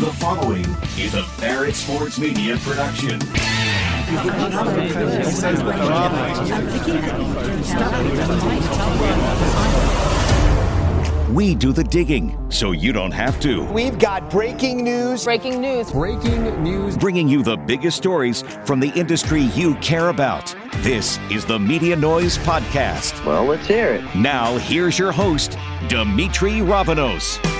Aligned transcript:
The 0.00 0.12
following 0.14 0.64
is 0.96 1.12
a 1.12 1.26
Barrett 1.38 1.74
Sports 1.74 2.18
Media 2.18 2.56
production. 2.62 3.20
We 11.34 11.54
do 11.54 11.74
the 11.74 11.84
digging 11.84 12.50
so 12.50 12.72
you 12.72 12.94
don't 12.94 13.10
have 13.10 13.38
to. 13.40 13.70
We've 13.70 13.98
got 13.98 14.30
breaking 14.30 14.82
news. 14.82 15.24
Breaking 15.24 15.60
news. 15.60 15.92
Breaking 15.92 16.64
news. 16.64 16.96
Bringing 16.96 17.28
you 17.28 17.42
the 17.42 17.58
biggest 17.58 17.98
stories 17.98 18.40
from 18.64 18.80
the 18.80 18.88
industry 18.98 19.42
you 19.42 19.74
care 19.76 20.08
about. 20.08 20.56
This 20.78 21.18
is 21.30 21.44
the 21.44 21.58
Media 21.58 21.94
Noise 21.94 22.38
Podcast. 22.38 23.22
Well, 23.26 23.44
let's 23.44 23.66
hear 23.66 23.96
it. 23.96 24.14
Now, 24.14 24.56
here's 24.56 24.98
your 24.98 25.12
host, 25.12 25.58
Demetri 25.88 26.62
Ravanos. 26.62 27.59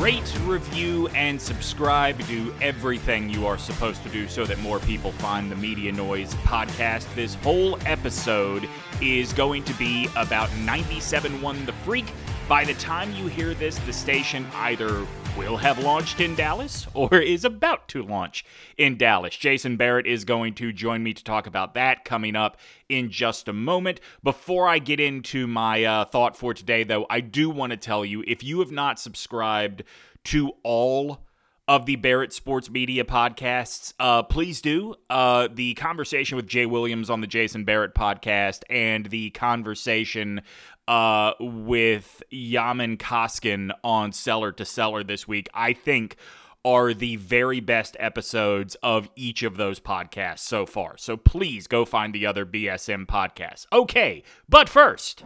Rate, 0.00 0.34
review, 0.46 1.08
and 1.08 1.38
subscribe. 1.38 2.26
Do 2.26 2.54
everything 2.62 3.28
you 3.28 3.46
are 3.46 3.58
supposed 3.58 4.02
to 4.04 4.08
do 4.08 4.28
so 4.28 4.46
that 4.46 4.58
more 4.60 4.78
people 4.78 5.12
find 5.12 5.50
the 5.50 5.56
Media 5.56 5.92
Noise 5.92 6.32
podcast. 6.36 7.14
This 7.14 7.34
whole 7.34 7.78
episode 7.84 8.66
is 9.02 9.34
going 9.34 9.62
to 9.64 9.74
be 9.74 10.08
about 10.16 10.48
97.1 10.64 11.66
The 11.66 11.72
Freak. 11.84 12.06
By 12.50 12.64
the 12.64 12.74
time 12.74 13.12
you 13.12 13.28
hear 13.28 13.54
this, 13.54 13.78
the 13.78 13.92
station 13.92 14.44
either 14.56 15.06
will 15.38 15.56
have 15.56 15.78
launched 15.78 16.18
in 16.18 16.34
Dallas 16.34 16.88
or 16.94 17.14
is 17.20 17.44
about 17.44 17.86
to 17.90 18.02
launch 18.02 18.44
in 18.76 18.96
Dallas. 18.96 19.36
Jason 19.36 19.76
Barrett 19.76 20.04
is 20.04 20.24
going 20.24 20.54
to 20.54 20.72
join 20.72 21.04
me 21.04 21.14
to 21.14 21.22
talk 21.22 21.46
about 21.46 21.74
that 21.74 22.04
coming 22.04 22.34
up 22.34 22.56
in 22.88 23.08
just 23.08 23.46
a 23.46 23.52
moment. 23.52 24.00
Before 24.24 24.66
I 24.66 24.80
get 24.80 24.98
into 24.98 25.46
my 25.46 25.84
uh, 25.84 26.06
thought 26.06 26.36
for 26.36 26.52
today, 26.52 26.82
though, 26.82 27.06
I 27.08 27.20
do 27.20 27.50
want 27.50 27.70
to 27.70 27.76
tell 27.76 28.04
you 28.04 28.24
if 28.26 28.42
you 28.42 28.58
have 28.58 28.72
not 28.72 28.98
subscribed 28.98 29.84
to 30.24 30.50
all 30.64 31.20
of 31.68 31.86
the 31.86 31.94
Barrett 31.94 32.32
Sports 32.32 32.68
Media 32.68 33.04
podcasts, 33.04 33.94
uh, 34.00 34.24
please 34.24 34.60
do. 34.60 34.96
Uh, 35.08 35.46
the 35.54 35.74
conversation 35.74 36.34
with 36.34 36.48
Jay 36.48 36.66
Williams 36.66 37.10
on 37.10 37.20
the 37.20 37.28
Jason 37.28 37.62
Barrett 37.62 37.94
podcast 37.94 38.64
and 38.68 39.06
the 39.06 39.30
conversation 39.30 40.42
uh, 40.90 41.34
with 41.38 42.20
Yamin 42.32 42.98
Koskin 42.98 43.70
on 43.84 44.10
Seller 44.10 44.50
to 44.50 44.64
Seller 44.64 45.04
this 45.04 45.28
week, 45.28 45.48
I 45.54 45.72
think 45.72 46.16
are 46.64 46.92
the 46.92 47.14
very 47.14 47.60
best 47.60 47.96
episodes 48.00 48.74
of 48.82 49.08
each 49.14 49.44
of 49.44 49.56
those 49.56 49.78
podcasts 49.78 50.40
so 50.40 50.66
far. 50.66 50.96
So 50.98 51.16
please 51.16 51.68
go 51.68 51.84
find 51.84 52.12
the 52.12 52.26
other 52.26 52.44
BSM 52.44 53.06
podcasts. 53.06 53.66
Okay, 53.72 54.24
but 54.48 54.68
first, 54.68 55.22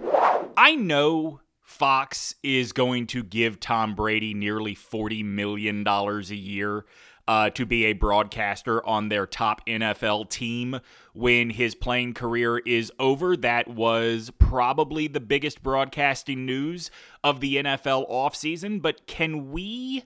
I 0.55 0.77
know 0.77 1.41
Fox 1.63 2.35
is 2.43 2.73
going 2.73 3.07
to 3.09 3.25
give 3.25 3.59
Tom 3.59 3.95
Brady 3.95 4.35
nearly 4.35 4.77
$40 4.77 5.25
million 5.25 5.85
a 5.89 6.21
year 6.35 6.85
uh, 7.27 7.51
to 7.51 7.65
be 7.65 7.87
a 7.87 7.93
broadcaster 7.95 8.85
on 8.87 9.09
their 9.09 9.27
top 9.27 9.67
NFL 9.67 10.29
team 10.29 10.81
when 11.13 11.51
his 11.51 11.75
playing 11.75 12.15
career 12.15 12.59
is 12.59 12.93
over. 12.99 13.37
That 13.37 13.69
was 13.69 14.31
probably 14.39 15.07
the 15.07 15.21
biggest 15.21 15.63
broadcasting 15.63 16.45
news 16.45 16.91
of 17.23 17.41
the 17.41 17.57
NFL 17.57 18.11
offseason. 18.11 18.83
But 18.83 19.07
can 19.07 19.51
we 19.51 20.05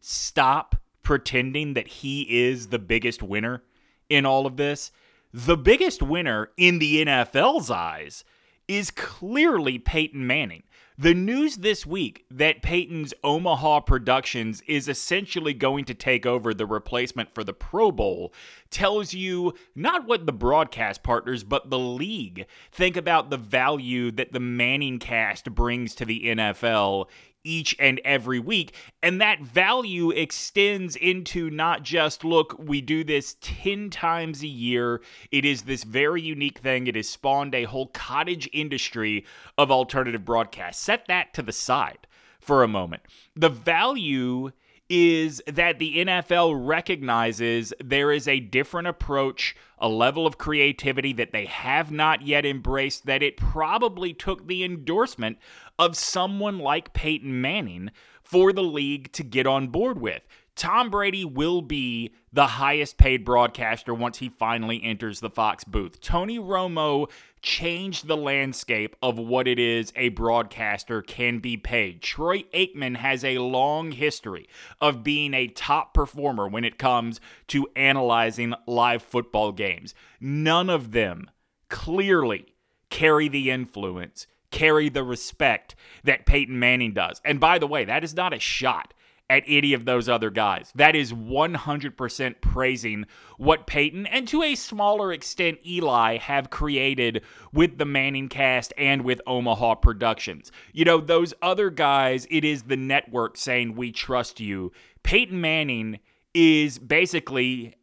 stop 0.00 0.76
pretending 1.02 1.74
that 1.74 1.88
he 1.88 2.22
is 2.22 2.68
the 2.68 2.78
biggest 2.78 3.22
winner 3.22 3.62
in 4.08 4.26
all 4.26 4.46
of 4.46 4.56
this? 4.56 4.90
The 5.32 5.56
biggest 5.56 6.02
winner 6.02 6.50
in 6.56 6.78
the 6.78 7.04
NFL's 7.04 7.70
eyes 7.70 8.24
is 8.66 8.90
clearly 8.90 9.78
Peyton 9.78 10.26
Manning. 10.26 10.64
The 10.98 11.12
news 11.12 11.56
this 11.56 11.84
week 11.84 12.24
that 12.30 12.62
Peyton's 12.62 13.12
Omaha 13.22 13.80
Productions 13.80 14.62
is 14.66 14.88
essentially 14.88 15.52
going 15.52 15.84
to 15.84 15.94
take 15.94 16.24
over 16.24 16.54
the 16.54 16.64
replacement 16.64 17.34
for 17.34 17.44
the 17.44 17.52
Pro 17.52 17.92
Bowl 17.92 18.32
tells 18.70 19.12
you 19.12 19.52
not 19.74 20.06
what 20.06 20.24
the 20.24 20.32
broadcast 20.32 21.02
partners, 21.02 21.44
but 21.44 21.68
the 21.68 21.78
league 21.78 22.46
think 22.72 22.96
about 22.96 23.28
the 23.28 23.36
value 23.36 24.10
that 24.12 24.32
the 24.32 24.40
Manning 24.40 24.98
cast 24.98 25.54
brings 25.54 25.94
to 25.96 26.06
the 26.06 26.34
NFL 26.34 27.10
each 27.46 27.76
and 27.78 28.00
every 28.04 28.38
week. 28.38 28.74
And 29.02 29.20
that 29.20 29.40
value 29.40 30.10
extends 30.10 30.96
into 30.96 31.48
not 31.50 31.82
just, 31.82 32.24
look, 32.24 32.58
we 32.58 32.80
do 32.80 33.04
this 33.04 33.36
10 33.40 33.90
times 33.90 34.42
a 34.42 34.48
year. 34.48 35.00
It 35.30 35.44
is 35.44 35.62
this 35.62 35.84
very 35.84 36.20
unique 36.20 36.58
thing. 36.58 36.86
It 36.86 36.96
has 36.96 37.08
spawned 37.08 37.54
a 37.54 37.64
whole 37.64 37.86
cottage 37.88 38.48
industry 38.52 39.24
of 39.56 39.70
alternative 39.70 40.24
broadcast. 40.24 40.82
Set 40.82 41.06
that 41.06 41.32
to 41.34 41.42
the 41.42 41.52
side 41.52 42.06
for 42.40 42.62
a 42.62 42.68
moment. 42.68 43.02
The 43.34 43.48
value 43.48 44.52
is 44.88 45.42
that 45.46 45.78
the 45.78 46.04
NFL 46.04 46.66
recognizes 46.66 47.72
there 47.82 48.12
is 48.12 48.28
a 48.28 48.38
different 48.38 48.86
approach, 48.86 49.56
a 49.78 49.88
level 49.88 50.26
of 50.26 50.38
creativity 50.38 51.12
that 51.14 51.32
they 51.32 51.46
have 51.46 51.90
not 51.90 52.22
yet 52.22 52.46
embraced, 52.46 53.06
that 53.06 53.22
it 53.22 53.36
probably 53.36 54.14
took 54.14 54.46
the 54.46 54.62
endorsement 54.62 55.38
of 55.78 55.96
someone 55.96 56.58
like 56.58 56.92
Peyton 56.92 57.40
Manning 57.40 57.90
for 58.22 58.52
the 58.52 58.62
league 58.62 59.12
to 59.12 59.22
get 59.22 59.46
on 59.46 59.68
board 59.68 60.00
with. 60.00 60.26
Tom 60.56 60.88
Brady 60.88 61.24
will 61.24 61.60
be 61.60 62.14
the 62.32 62.46
highest 62.46 62.96
paid 62.96 63.26
broadcaster 63.26 63.92
once 63.92 64.18
he 64.18 64.30
finally 64.30 64.82
enters 64.82 65.20
the 65.20 65.28
Fox 65.28 65.64
booth. 65.64 66.00
Tony 66.00 66.38
Romo 66.38 67.10
changed 67.42 68.06
the 68.06 68.16
landscape 68.16 68.96
of 69.02 69.18
what 69.18 69.46
it 69.46 69.58
is 69.58 69.92
a 69.94 70.08
broadcaster 70.08 71.02
can 71.02 71.40
be 71.40 71.58
paid. 71.58 72.00
Troy 72.00 72.42
Aikman 72.54 72.96
has 72.96 73.22
a 73.22 73.38
long 73.38 73.92
history 73.92 74.48
of 74.80 75.04
being 75.04 75.34
a 75.34 75.46
top 75.46 75.92
performer 75.92 76.48
when 76.48 76.64
it 76.64 76.78
comes 76.78 77.20
to 77.48 77.68
analyzing 77.76 78.54
live 78.66 79.02
football 79.02 79.52
games. 79.52 79.94
None 80.20 80.70
of 80.70 80.92
them 80.92 81.30
clearly 81.68 82.46
carry 82.88 83.28
the 83.28 83.50
influence, 83.50 84.26
carry 84.50 84.88
the 84.88 85.04
respect 85.04 85.74
that 86.04 86.26
Peyton 86.26 86.58
Manning 86.58 86.92
does. 86.92 87.20
And 87.24 87.40
by 87.40 87.58
the 87.58 87.66
way, 87.66 87.84
that 87.84 88.04
is 88.04 88.14
not 88.14 88.32
a 88.32 88.38
shot 88.38 88.92
at 89.28 89.42
any 89.46 89.72
of 89.72 89.84
those 89.84 90.08
other 90.08 90.30
guys. 90.30 90.72
That 90.74 90.94
is 90.94 91.12
100% 91.12 92.40
praising 92.40 93.06
what 93.38 93.66
Peyton 93.66 94.06
and 94.06 94.28
to 94.28 94.42
a 94.42 94.54
smaller 94.54 95.12
extent 95.12 95.58
Eli 95.66 96.18
have 96.18 96.50
created 96.50 97.22
with 97.52 97.78
the 97.78 97.84
Manning 97.84 98.28
cast 98.28 98.72
and 98.78 99.02
with 99.02 99.20
Omaha 99.26 99.76
Productions. 99.76 100.52
You 100.72 100.84
know, 100.84 101.00
those 101.00 101.34
other 101.42 101.70
guys, 101.70 102.26
it 102.30 102.44
is 102.44 102.64
the 102.64 102.76
network 102.76 103.36
saying, 103.36 103.74
We 103.74 103.90
trust 103.90 104.40
you. 104.40 104.72
Peyton 105.02 105.40
Manning 105.40 105.98
is 106.34 106.78
basically 106.78 107.74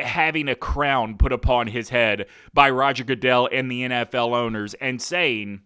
having 0.00 0.48
a 0.48 0.54
crown 0.54 1.18
put 1.18 1.32
upon 1.32 1.66
his 1.66 1.90
head 1.90 2.26
by 2.54 2.70
Roger 2.70 3.04
Goodell 3.04 3.48
and 3.52 3.70
the 3.70 3.82
NFL 3.82 4.34
owners 4.34 4.72
and 4.74 5.02
saying, 5.02 5.60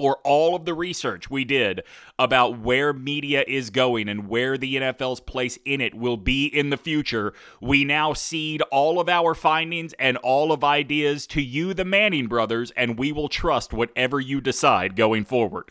for 0.00 0.16
all 0.24 0.56
of 0.56 0.64
the 0.64 0.72
research 0.72 1.28
we 1.28 1.44
did 1.44 1.82
about 2.18 2.58
where 2.58 2.94
media 2.94 3.44
is 3.46 3.68
going 3.68 4.08
and 4.08 4.28
where 4.28 4.56
the 4.56 4.76
NFL's 4.76 5.20
place 5.20 5.58
in 5.66 5.82
it 5.82 5.94
will 5.94 6.16
be 6.16 6.46
in 6.46 6.70
the 6.70 6.78
future, 6.78 7.34
we 7.60 7.84
now 7.84 8.14
cede 8.14 8.62
all 8.72 8.98
of 8.98 9.10
our 9.10 9.34
findings 9.34 9.92
and 9.98 10.16
all 10.16 10.52
of 10.52 10.64
ideas 10.64 11.26
to 11.26 11.42
you, 11.42 11.74
the 11.74 11.84
Manning 11.84 12.28
brothers, 12.28 12.70
and 12.78 12.98
we 12.98 13.12
will 13.12 13.28
trust 13.28 13.74
whatever 13.74 14.18
you 14.18 14.40
decide 14.40 14.96
going 14.96 15.22
forward. 15.22 15.68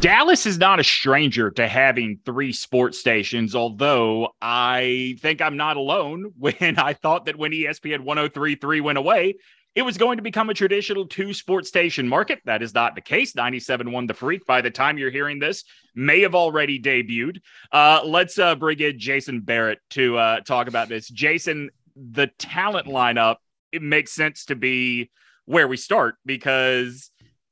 Dallas 0.00 0.44
is 0.44 0.58
not 0.58 0.80
a 0.80 0.84
stranger 0.84 1.48
to 1.52 1.68
having 1.68 2.18
three 2.24 2.52
sports 2.52 2.98
stations, 2.98 3.54
although 3.54 4.30
I 4.42 5.14
think 5.20 5.40
I'm 5.40 5.56
not 5.56 5.76
alone 5.76 6.32
when 6.40 6.76
I 6.76 6.94
thought 6.94 7.26
that 7.26 7.36
when 7.36 7.52
ESPN 7.52 8.00
1033 8.00 8.80
went 8.80 8.98
away, 8.98 9.36
it 9.74 9.82
was 9.82 9.96
going 9.96 10.18
to 10.18 10.22
become 10.22 10.50
a 10.50 10.54
traditional 10.54 11.06
two 11.06 11.32
sports 11.32 11.68
station 11.68 12.06
market. 12.06 12.40
That 12.44 12.62
is 12.62 12.74
not 12.74 12.94
the 12.94 13.00
case. 13.00 13.32
97.1 13.32 14.06
The 14.06 14.14
Freak, 14.14 14.44
by 14.46 14.60
the 14.60 14.70
time 14.70 14.98
you're 14.98 15.10
hearing 15.10 15.38
this, 15.38 15.64
may 15.94 16.20
have 16.20 16.34
already 16.34 16.80
debuted. 16.80 17.40
Uh, 17.70 18.02
let's 18.04 18.38
uh, 18.38 18.54
bring 18.54 18.80
in 18.80 18.98
Jason 18.98 19.40
Barrett 19.40 19.78
to 19.90 20.18
uh, 20.18 20.40
talk 20.40 20.68
about 20.68 20.88
this. 20.88 21.08
Jason, 21.08 21.70
the 21.96 22.28
talent 22.38 22.86
lineup, 22.86 23.36
it 23.72 23.82
makes 23.82 24.12
sense 24.12 24.44
to 24.46 24.56
be 24.56 25.10
where 25.46 25.66
we 25.66 25.76
start 25.76 26.16
because 26.26 27.10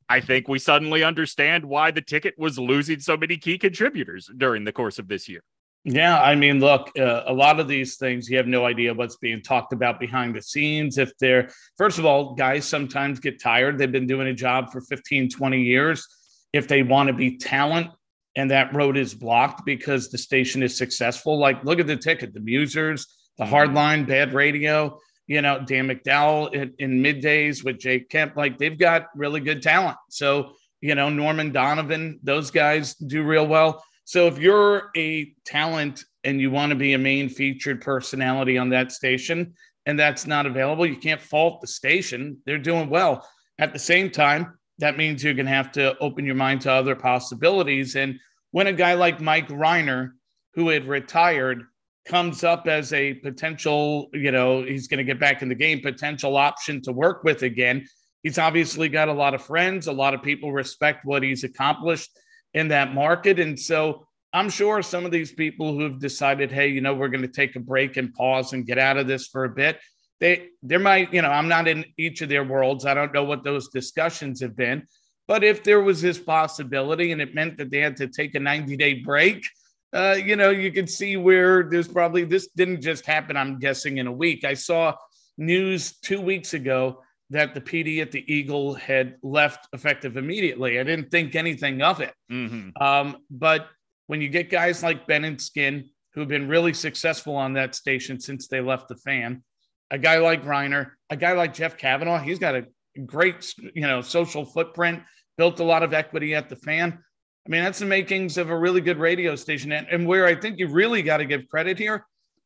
I 0.08 0.20
think 0.20 0.48
we 0.48 0.58
suddenly 0.58 1.02
understand 1.02 1.64
why 1.64 1.90
the 1.90 2.02
ticket 2.02 2.34
was 2.36 2.58
losing 2.58 3.00
so 3.00 3.16
many 3.16 3.38
key 3.38 3.56
contributors 3.56 4.28
during 4.36 4.64
the 4.64 4.72
course 4.72 4.98
of 4.98 5.08
this 5.08 5.28
year. 5.28 5.42
Yeah, 5.84 6.20
I 6.20 6.34
mean, 6.34 6.60
look, 6.60 6.90
uh, 6.98 7.22
a 7.26 7.32
lot 7.32 7.58
of 7.58 7.66
these 7.66 7.96
things 7.96 8.28
you 8.28 8.36
have 8.36 8.46
no 8.46 8.66
idea 8.66 8.92
what's 8.92 9.16
being 9.16 9.40
talked 9.40 9.72
about 9.72 9.98
behind 9.98 10.34
the 10.34 10.42
scenes. 10.42 10.98
If 10.98 11.16
they're, 11.18 11.48
first 11.78 11.98
of 11.98 12.04
all, 12.04 12.34
guys 12.34 12.66
sometimes 12.66 13.18
get 13.18 13.40
tired. 13.40 13.78
They've 13.78 13.90
been 13.90 14.06
doing 14.06 14.28
a 14.28 14.34
job 14.34 14.70
for 14.70 14.82
15, 14.82 15.30
20 15.30 15.62
years. 15.62 16.06
If 16.52 16.68
they 16.68 16.82
want 16.82 17.06
to 17.06 17.14
be 17.14 17.38
talent 17.38 17.88
and 18.36 18.50
that 18.50 18.74
road 18.74 18.98
is 18.98 19.14
blocked 19.14 19.64
because 19.64 20.10
the 20.10 20.18
station 20.18 20.62
is 20.62 20.76
successful, 20.76 21.38
like 21.38 21.64
look 21.64 21.80
at 21.80 21.86
the 21.86 21.96
ticket, 21.96 22.34
the 22.34 22.40
Musers, 22.40 23.06
the 23.38 23.44
Hardline, 23.44 24.06
Bad 24.06 24.34
Radio, 24.34 24.98
you 25.26 25.40
know, 25.40 25.64
Dan 25.64 25.88
McDowell 25.88 26.52
in, 26.52 26.74
in 26.78 27.02
middays 27.02 27.64
with 27.64 27.78
Jake 27.78 28.10
Kemp, 28.10 28.36
like 28.36 28.58
they've 28.58 28.78
got 28.78 29.06
really 29.14 29.40
good 29.40 29.62
talent. 29.62 29.96
So, 30.10 30.52
you 30.82 30.94
know, 30.94 31.08
Norm 31.08 31.40
and 31.40 31.54
Donovan, 31.54 32.20
those 32.22 32.50
guys 32.50 32.94
do 32.96 33.22
real 33.22 33.46
well. 33.46 33.82
So 34.10 34.26
if 34.26 34.40
you're 34.40 34.90
a 34.96 35.32
talent 35.46 36.04
and 36.24 36.40
you 36.40 36.50
want 36.50 36.70
to 36.70 36.76
be 36.76 36.94
a 36.94 36.98
main 36.98 37.28
featured 37.28 37.80
personality 37.80 38.58
on 38.58 38.70
that 38.70 38.90
station 38.90 39.54
and 39.86 39.96
that's 39.96 40.26
not 40.26 40.46
available, 40.46 40.84
you 40.84 40.96
can't 40.96 41.22
fault 41.22 41.60
the 41.60 41.68
station. 41.68 42.38
They're 42.44 42.58
doing 42.58 42.90
well. 42.90 43.24
At 43.60 43.72
the 43.72 43.78
same 43.78 44.10
time, 44.10 44.58
that 44.80 44.96
means 44.96 45.22
you're 45.22 45.34
going 45.34 45.46
to 45.46 45.52
have 45.52 45.70
to 45.74 45.96
open 45.98 46.26
your 46.26 46.34
mind 46.34 46.62
to 46.62 46.72
other 46.72 46.96
possibilities. 46.96 47.94
And 47.94 48.18
when 48.50 48.66
a 48.66 48.72
guy 48.72 48.94
like 48.94 49.20
Mike 49.20 49.46
Rhyner, 49.46 50.10
who 50.54 50.70
had 50.70 50.88
retired, 50.88 51.62
comes 52.04 52.42
up 52.42 52.66
as 52.66 52.92
a 52.92 53.14
potential, 53.14 54.08
you 54.12 54.32
know, 54.32 54.64
he's 54.64 54.88
going 54.88 54.98
to 54.98 55.04
get 55.04 55.20
back 55.20 55.40
in 55.40 55.48
the 55.48 55.54
game, 55.54 55.82
potential 55.82 56.36
option 56.36 56.82
to 56.82 56.90
work 56.90 57.22
with 57.22 57.44
again. 57.44 57.86
He's 58.24 58.38
obviously 58.38 58.88
got 58.88 59.08
a 59.08 59.12
lot 59.12 59.34
of 59.34 59.42
friends. 59.44 59.86
A 59.86 59.92
lot 59.92 60.14
of 60.14 60.22
people 60.24 60.52
respect 60.52 61.04
what 61.04 61.22
he's 61.22 61.44
accomplished 61.44 62.10
in 62.54 62.68
that 62.68 62.94
market. 62.94 63.38
And 63.38 63.58
so 63.58 64.06
I'm 64.32 64.48
sure 64.48 64.82
some 64.82 65.04
of 65.04 65.10
these 65.10 65.32
people 65.32 65.76
who've 65.76 65.98
decided, 65.98 66.52
hey, 66.52 66.68
you 66.68 66.80
know, 66.80 66.94
we're 66.94 67.08
going 67.08 67.22
to 67.22 67.28
take 67.28 67.56
a 67.56 67.60
break 67.60 67.96
and 67.96 68.14
pause 68.14 68.52
and 68.52 68.66
get 68.66 68.78
out 68.78 68.96
of 68.96 69.06
this 69.06 69.26
for 69.26 69.44
a 69.44 69.48
bit. 69.48 69.78
They, 70.20 70.48
there 70.62 70.78
might, 70.78 71.12
you 71.12 71.22
know, 71.22 71.30
I'm 71.30 71.48
not 71.48 71.66
in 71.66 71.84
each 71.96 72.20
of 72.20 72.28
their 72.28 72.44
worlds. 72.44 72.84
I 72.84 72.94
don't 72.94 73.12
know 73.12 73.24
what 73.24 73.42
those 73.42 73.68
discussions 73.68 74.40
have 74.40 74.54
been. 74.54 74.86
But 75.26 75.44
if 75.44 75.62
there 75.62 75.80
was 75.80 76.02
this 76.02 76.18
possibility 76.18 77.12
and 77.12 77.22
it 77.22 77.34
meant 77.34 77.56
that 77.58 77.70
they 77.70 77.78
had 77.78 77.96
to 77.98 78.08
take 78.08 78.34
a 78.34 78.40
90 78.40 78.76
day 78.76 78.94
break, 78.94 79.44
uh, 79.92 80.16
you 80.22 80.36
know, 80.36 80.50
you 80.50 80.70
could 80.70 80.88
see 80.88 81.16
where 81.16 81.64
there's 81.64 81.88
probably 81.88 82.24
this 82.24 82.48
didn't 82.54 82.82
just 82.82 83.06
happen, 83.06 83.36
I'm 83.36 83.58
guessing, 83.58 83.98
in 83.98 84.06
a 84.06 84.12
week. 84.12 84.44
I 84.44 84.54
saw 84.54 84.94
news 85.36 85.98
two 86.00 86.20
weeks 86.20 86.54
ago 86.54 87.02
that 87.30 87.54
the 87.54 87.60
PD 87.60 88.02
at 88.02 88.10
the 88.10 88.24
Eagle 88.32 88.74
had 88.74 89.16
left 89.22 89.68
effective 89.72 90.16
immediately. 90.16 90.80
I 90.80 90.82
didn't 90.82 91.10
think 91.10 91.36
anything 91.36 91.80
of 91.80 92.00
it. 92.00 92.12
Mm-hmm. 92.30 92.82
Um, 92.82 93.18
but 93.30 93.68
when 94.08 94.20
you 94.20 94.28
get 94.28 94.50
guys 94.50 94.82
like 94.82 95.06
Ben 95.06 95.24
and 95.24 95.40
Skin, 95.40 95.88
who've 96.14 96.28
been 96.28 96.48
really 96.48 96.74
successful 96.74 97.36
on 97.36 97.52
that 97.52 97.76
station 97.76 98.18
since 98.18 98.48
they 98.48 98.60
left 98.60 98.88
the 98.88 98.96
fan, 98.96 99.44
a 99.92 99.98
guy 99.98 100.18
like 100.18 100.44
Rhyner, 100.44 100.92
a 101.08 101.16
guy 101.16 101.32
like 101.32 101.54
Jeff 101.54 101.76
Cavanaugh, 101.76 102.18
he's 102.18 102.40
got 102.40 102.56
a 102.56 102.66
great, 103.06 103.54
you 103.74 103.82
know, 103.82 104.00
social 104.00 104.44
footprint, 104.44 105.00
built 105.38 105.60
a 105.60 105.64
lot 105.64 105.84
of 105.84 105.94
equity 105.94 106.34
at 106.34 106.48
the 106.48 106.56
fan. 106.56 106.98
I 107.46 107.48
mean, 107.48 107.62
that's 107.62 107.78
the 107.78 107.86
makings 107.86 108.38
of 108.38 108.50
a 108.50 108.58
really 108.58 108.80
good 108.80 108.98
radio 108.98 109.36
station. 109.36 109.70
And, 109.72 109.86
and 109.88 110.06
where 110.06 110.26
I 110.26 110.34
think 110.34 110.58
you 110.58 110.68
really 110.68 111.02
got 111.02 111.18
to 111.18 111.24
give 111.24 111.48
credit 111.48 111.78
here 111.78 112.04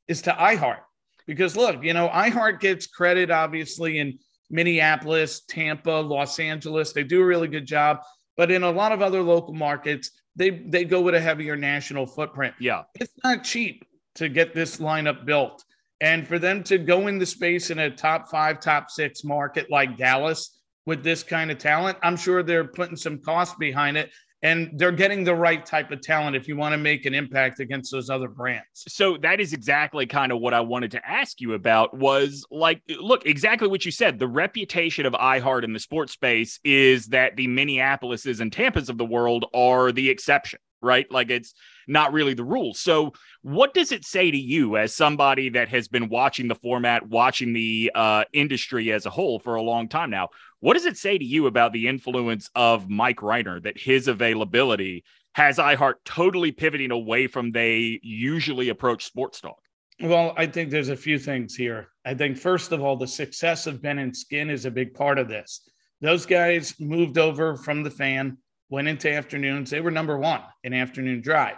is 0.08 0.22
to 0.22 0.32
iHeart. 0.32 0.80
Because 1.26 1.56
look, 1.56 1.82
you 1.82 1.94
know, 1.94 2.08
iHeart 2.08 2.60
gets 2.60 2.86
credit 2.86 3.30
obviously 3.30 3.98
in 3.98 4.18
Minneapolis, 4.50 5.42
Tampa, 5.48 5.90
Los 5.90 6.38
Angeles. 6.38 6.92
They 6.92 7.04
do 7.04 7.22
a 7.22 7.24
really 7.24 7.48
good 7.48 7.66
job. 7.66 8.00
But 8.36 8.50
in 8.50 8.62
a 8.62 8.70
lot 8.70 8.92
of 8.92 9.02
other 9.02 9.22
local 9.22 9.54
markets, 9.54 10.10
they 10.36 10.50
they 10.50 10.84
go 10.84 11.00
with 11.00 11.14
a 11.14 11.20
heavier 11.20 11.56
national 11.56 12.06
footprint. 12.06 12.54
Yeah. 12.58 12.82
It's 13.00 13.12
not 13.22 13.44
cheap 13.44 13.84
to 14.16 14.28
get 14.28 14.54
this 14.54 14.78
lineup 14.78 15.24
built. 15.24 15.64
And 16.00 16.26
for 16.26 16.38
them 16.38 16.62
to 16.64 16.78
go 16.78 17.06
in 17.06 17.18
the 17.18 17.26
space 17.26 17.70
in 17.70 17.78
a 17.78 17.90
top 17.90 18.28
five, 18.28 18.60
top 18.60 18.90
six 18.90 19.24
market 19.24 19.70
like 19.70 19.96
Dallas 19.96 20.60
with 20.86 21.02
this 21.02 21.22
kind 21.22 21.50
of 21.50 21.58
talent, 21.58 21.96
I'm 22.02 22.16
sure 22.16 22.42
they're 22.42 22.66
putting 22.66 22.96
some 22.96 23.20
cost 23.20 23.58
behind 23.58 23.96
it 23.96 24.10
and 24.44 24.70
they're 24.74 24.92
getting 24.92 25.24
the 25.24 25.34
right 25.34 25.64
type 25.64 25.90
of 25.90 26.02
talent 26.02 26.36
if 26.36 26.46
you 26.46 26.54
want 26.54 26.74
to 26.74 26.76
make 26.76 27.06
an 27.06 27.14
impact 27.14 27.60
against 27.60 27.90
those 27.90 28.10
other 28.10 28.28
brands. 28.28 28.66
So 28.74 29.16
that 29.22 29.40
is 29.40 29.54
exactly 29.54 30.06
kind 30.06 30.30
of 30.30 30.38
what 30.38 30.52
I 30.52 30.60
wanted 30.60 30.90
to 30.92 31.08
ask 31.08 31.40
you 31.40 31.54
about 31.54 31.96
was 31.96 32.44
like 32.50 32.82
look, 33.00 33.24
exactly 33.26 33.66
what 33.68 33.84
you 33.84 33.90
said. 33.90 34.18
The 34.18 34.28
reputation 34.28 35.06
of 35.06 35.14
iHeart 35.14 35.64
in 35.64 35.72
the 35.72 35.80
sports 35.80 36.12
space 36.12 36.60
is 36.62 37.06
that 37.06 37.36
the 37.36 37.48
Minneapolises 37.48 38.40
and 38.40 38.52
Tampas 38.52 38.90
of 38.90 38.98
the 38.98 39.04
world 39.04 39.46
are 39.54 39.90
the 39.90 40.10
exception, 40.10 40.60
right? 40.82 41.10
Like 41.10 41.30
it's 41.30 41.54
not 41.86 42.12
really 42.12 42.34
the 42.34 42.44
rule. 42.44 42.74
So 42.74 43.12
what 43.42 43.74
does 43.74 43.92
it 43.92 44.04
say 44.04 44.30
to 44.30 44.36
you 44.36 44.76
as 44.76 44.94
somebody 44.94 45.50
that 45.50 45.68
has 45.68 45.88
been 45.88 46.08
watching 46.08 46.48
the 46.48 46.54
format, 46.54 47.08
watching 47.08 47.52
the 47.52 47.90
uh, 47.94 48.24
industry 48.32 48.92
as 48.92 49.06
a 49.06 49.10
whole 49.10 49.38
for 49.38 49.54
a 49.54 49.62
long 49.62 49.88
time 49.88 50.10
now? 50.10 50.28
What 50.60 50.74
does 50.74 50.86
it 50.86 50.96
say 50.96 51.18
to 51.18 51.24
you 51.24 51.46
about 51.46 51.72
the 51.72 51.88
influence 51.88 52.50
of 52.54 52.88
Mike 52.88 53.18
Rhyner 53.18 53.62
that 53.62 53.78
his 53.78 54.08
availability 54.08 55.04
has 55.34 55.58
iHeart 55.58 55.94
totally 56.04 56.52
pivoting 56.52 56.90
away 56.90 57.26
from 57.26 57.52
they 57.52 58.00
usually 58.02 58.68
approach 58.68 59.04
sports 59.04 59.40
talk? 59.40 59.58
Well, 60.00 60.34
I 60.36 60.46
think 60.46 60.70
there's 60.70 60.88
a 60.88 60.96
few 60.96 61.18
things 61.18 61.54
here. 61.54 61.88
I 62.04 62.14
think 62.14 62.36
first 62.36 62.72
of 62.72 62.82
all, 62.82 62.96
the 62.96 63.06
success 63.06 63.66
of 63.66 63.82
Ben 63.82 63.98
and 63.98 64.16
Skin 64.16 64.50
is 64.50 64.64
a 64.64 64.70
big 64.70 64.94
part 64.94 65.18
of 65.18 65.28
this. 65.28 65.68
Those 66.00 66.26
guys 66.26 66.74
moved 66.80 67.18
over 67.18 67.56
from 67.56 67.82
the 67.82 67.90
fan, 67.90 68.38
went 68.70 68.88
into 68.88 69.12
afternoons. 69.12 69.70
They 69.70 69.80
were 69.80 69.90
number 69.90 70.18
one 70.18 70.42
in 70.64 70.74
afternoon 70.74 71.20
drive. 71.20 71.56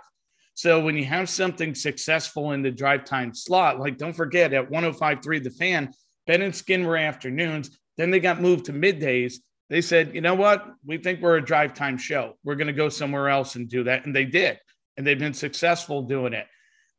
So 0.57 0.81
when 0.81 0.97
you 0.97 1.05
have 1.05 1.29
something 1.29 1.75
successful 1.75 2.53
in 2.53 2.63
the 2.63 2.71
drive 2.71 3.05
time 3.05 3.35
slot, 3.35 3.79
like 3.79 3.99
don't 3.99 4.17
forget 4.17 4.55
at 4.55 4.71
105.3 4.71 5.45
the 5.45 5.51
fan, 5.51 5.93
Ben 6.27 6.41
and 6.41 6.57
Skin 6.57 6.87
were 6.87 6.97
afternoons. 6.97 7.79
Then 7.99 8.11
they 8.11 8.21
got 8.21 8.41
moved 8.41 8.65
to 8.65 8.73
middays. 8.73 9.35
They 9.69 9.83
said, 9.83 10.15
you 10.15 10.23
know 10.23 10.35
what? 10.35 10.67
We 10.83 10.97
think 10.97 11.21
we're 11.21 11.37
a 11.37 11.45
drive 11.45 11.75
time 11.75 11.99
show. 11.99 12.39
We're 12.43 12.55
going 12.55 12.69
to 12.69 12.73
go 12.73 12.89
somewhere 12.89 13.29
else 13.29 13.55
and 13.57 13.69
do 13.69 13.85
that. 13.85 14.07
And 14.07 14.17
they 14.17 14.25
did. 14.25 14.59
And 14.97 15.07
they've 15.07 15.19
been 15.19 15.35
successful 15.35 16.03
doing 16.03 16.33
it. 16.33 16.47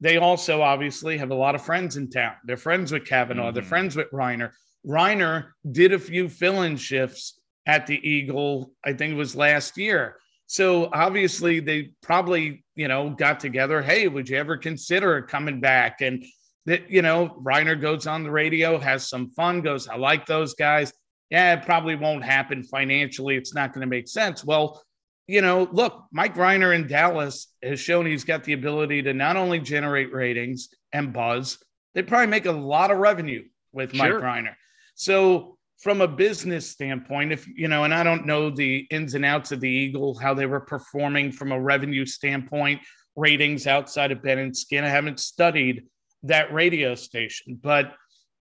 They 0.02 0.18
also 0.18 0.62
obviously 0.62 1.18
have 1.18 1.32
a 1.32 1.36
lot 1.36 1.56
of 1.56 1.64
friends 1.64 1.98
in 1.98 2.12
town. 2.12 2.34
They're 2.46 2.58
friends 2.58 2.92
with 2.92 3.06
Cavanaugh. 3.06 3.48
Mm-hmm. 3.48 3.56
They're 3.56 3.64
friends 3.64 3.96
with 3.96 4.12
Rhyner. 4.12 4.52
Rhyner 4.86 5.48
did 5.72 5.94
a 5.94 6.00
few 6.00 6.30
fill 6.30 6.62
in 6.62 6.78
shifts 6.78 7.40
at 7.66 7.88
the 7.88 8.10
Eagle, 8.10 8.72
I 8.86 8.94
think 8.94 9.14
it 9.14 9.18
was 9.18 9.36
last 9.36 9.78
year. 9.78 10.18
So 10.48 10.90
obviously 10.92 11.60
they 11.60 11.92
probably, 12.02 12.64
you 12.76 12.88
know, 12.88 13.10
got 13.10 13.40
together. 13.40 13.82
Hey, 13.82 14.08
would 14.08 14.30
you 14.30 14.38
ever 14.38 14.58
consider 14.58 15.22
coming 15.22 15.60
back? 15.60 16.02
And 16.02 16.26
that 16.68 16.92
you 16.92 17.02
know 17.02 17.30
Rhyner 17.42 17.80
goes 17.80 18.06
on 18.08 18.24
the 18.24 18.32
radio, 18.32 18.78
has 18.78 19.10
some 19.10 19.32
fun, 19.32 19.62
goes, 19.62 19.88
I 19.88 19.96
like 19.96 20.26
those 20.26 20.54
guys. 20.54 20.94
Yeah, 21.30 21.54
it 21.54 21.66
probably 21.66 21.96
won't 21.96 22.24
happen 22.24 22.64
financially. 22.64 23.36
It's 23.36 23.56
not 23.56 23.74
going 23.74 23.82
to 23.82 23.88
make 23.88 24.08
sense. 24.08 24.46
Well, 24.46 24.82
you 25.28 25.42
know, 25.42 25.68
look, 25.72 26.06
Mike 26.12 26.36
Rhyner 26.36 26.74
in 26.74 26.88
Dallas 26.88 27.48
has 27.62 27.80
shown 27.82 28.06
he's 28.06 28.24
got 28.24 28.46
the 28.46 28.54
ability 28.54 29.02
to 29.04 29.14
not 29.14 29.36
only 29.36 29.60
generate 29.60 30.14
ratings 30.14 30.70
and 30.94 31.12
buzz, 31.12 31.58
they 31.96 32.02
probably 32.02 32.28
make 32.28 32.46
a 32.46 32.52
lot 32.52 32.92
of 32.92 32.98
revenue 32.98 33.44
with 33.74 33.94
sure. 33.94 34.22
Mike 34.22 34.24
Rhyner. 34.24 34.56
So 34.96 35.57
from 35.80 36.02
a 36.02 36.08
business 36.08 36.70
standpoint, 36.70 37.32
if 37.32 37.48
you 37.48 37.68
know, 37.68 37.84
and 37.84 37.94
I 37.94 38.04
don't 38.04 38.26
know 38.26 38.50
the 38.50 38.88
ins 38.90 39.14
and 39.14 39.24
outs 39.24 39.52
of 39.52 39.60
the 39.60 39.70
Eagle, 39.70 40.18
how 40.18 40.34
they 40.34 40.46
were 40.46 40.60
performing 40.60 41.32
from 41.32 41.52
a 41.52 41.60
revenue 41.60 42.06
standpoint, 42.06 42.82
ratings 43.16 43.68
outside 43.68 44.12
of 44.12 44.24
Ben 44.24 44.40
and 44.40 44.56
Skin. 44.56 44.84
I 44.84 44.90
haven't 44.90 45.20
studied 45.20 45.84
that 46.24 46.52
radio 46.54 46.96
station. 46.96 47.60
But 47.62 47.94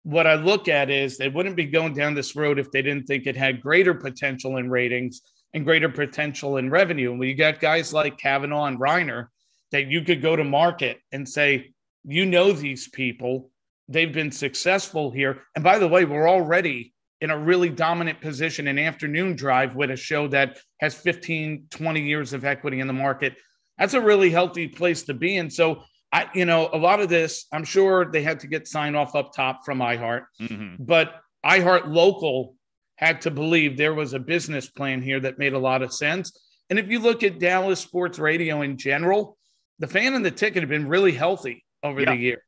what 0.04 0.28
I 0.28 0.36
look 0.36 0.68
at 0.68 0.90
is 0.90 1.18
they 1.18 1.30
wouldn't 1.30 1.56
be 1.56 1.66
going 1.66 1.94
down 1.94 2.14
this 2.14 2.36
road 2.36 2.60
if 2.60 2.72
they 2.72 2.82
didn't 2.82 3.08
think 3.08 3.26
it 3.26 3.36
had 3.36 3.62
greater 3.62 3.94
potential 3.94 4.58
in 4.58 4.70
ratings 4.70 5.22
and 5.54 5.66
greater 5.66 5.90
potential 5.90 6.58
in 6.58 6.70
revenue. 6.70 7.12
And 7.12 7.20
when 7.20 7.30
you 7.30 7.36
got 7.36 7.60
guys 7.60 7.94
like 7.94 8.18
Cavanaugh 8.18 8.66
and 8.66 8.80
Rhyner 8.80 9.28
that 9.72 9.88
you 9.88 10.02
could 10.02 10.22
go 10.22 10.36
to 10.36 10.44
market 10.44 11.00
and 11.12 11.28
say, 11.28 11.74
you 12.04 12.26
know, 12.26 12.52
these 12.52 12.88
people, 12.88 13.50
they've 13.88 14.14
been 14.14 14.32
successful 14.32 15.12
here. 15.12 15.42
And 15.56 15.64
by 15.64 15.80
the 15.80 15.88
way, 15.88 16.06
we're 16.06 16.30
already 16.30 16.94
in 17.26 17.32
a 17.32 17.38
really 17.38 17.70
dominant 17.70 18.22
position 18.22 18.68
in 18.68 18.78
afternoon 18.78 19.36
drive 19.36 19.74
with 19.74 19.90
a 19.90 19.96
show 19.96 20.28
that 20.28 20.60
has 20.80 20.94
15, 20.94 21.66
20 21.72 22.02
years 22.02 22.34
of 22.34 22.46
equity 22.46 22.80
in 22.82 22.86
the 22.86 22.94
market. 22.94 23.34
That's 23.80 23.96
a 23.96 24.00
really 24.00 24.30
healthy 24.30 24.68
place 24.68 25.02
to 25.06 25.16
be. 25.16 25.38
And 25.38 25.52
so 25.52 25.82
I, 26.14 26.30
you 26.36 26.46
know, 26.46 26.70
a 26.72 26.78
lot 26.78 27.00
of 27.00 27.10
this, 27.10 27.48
I'm 27.52 27.64
sure 27.64 28.12
they 28.12 28.22
had 28.22 28.42
to 28.42 28.48
get 28.48 28.68
sign 28.68 28.94
off 28.94 29.16
up 29.16 29.34
top 29.34 29.66
from 29.66 29.80
iHeart, 29.80 30.26
mm-hmm. 30.40 30.76
but 30.84 31.16
iHeart 31.44 31.88
local 31.88 32.54
had 32.98 33.22
to 33.22 33.32
believe 33.32 33.76
there 33.76 33.96
was 33.96 34.14
a 34.14 34.20
business 34.20 34.70
plan 34.70 35.02
here 35.02 35.20
that 35.20 35.40
made 35.40 35.54
a 35.54 35.60
lot 35.60 35.82
of 35.82 35.92
sense. 35.92 36.32
And 36.70 36.78
if 36.78 36.90
you 36.90 37.00
look 37.00 37.24
at 37.24 37.40
Dallas 37.40 37.80
sports 37.80 38.20
radio 38.20 38.62
in 38.62 38.78
general, 38.78 39.36
the 39.80 39.88
fan 39.88 40.14
and 40.14 40.24
the 40.24 40.30
ticket 40.30 40.62
have 40.62 40.70
been 40.70 40.88
really 40.88 41.12
healthy 41.12 41.66
over 41.82 42.02
yeah. 42.02 42.12
the 42.12 42.18
year. 42.18 42.45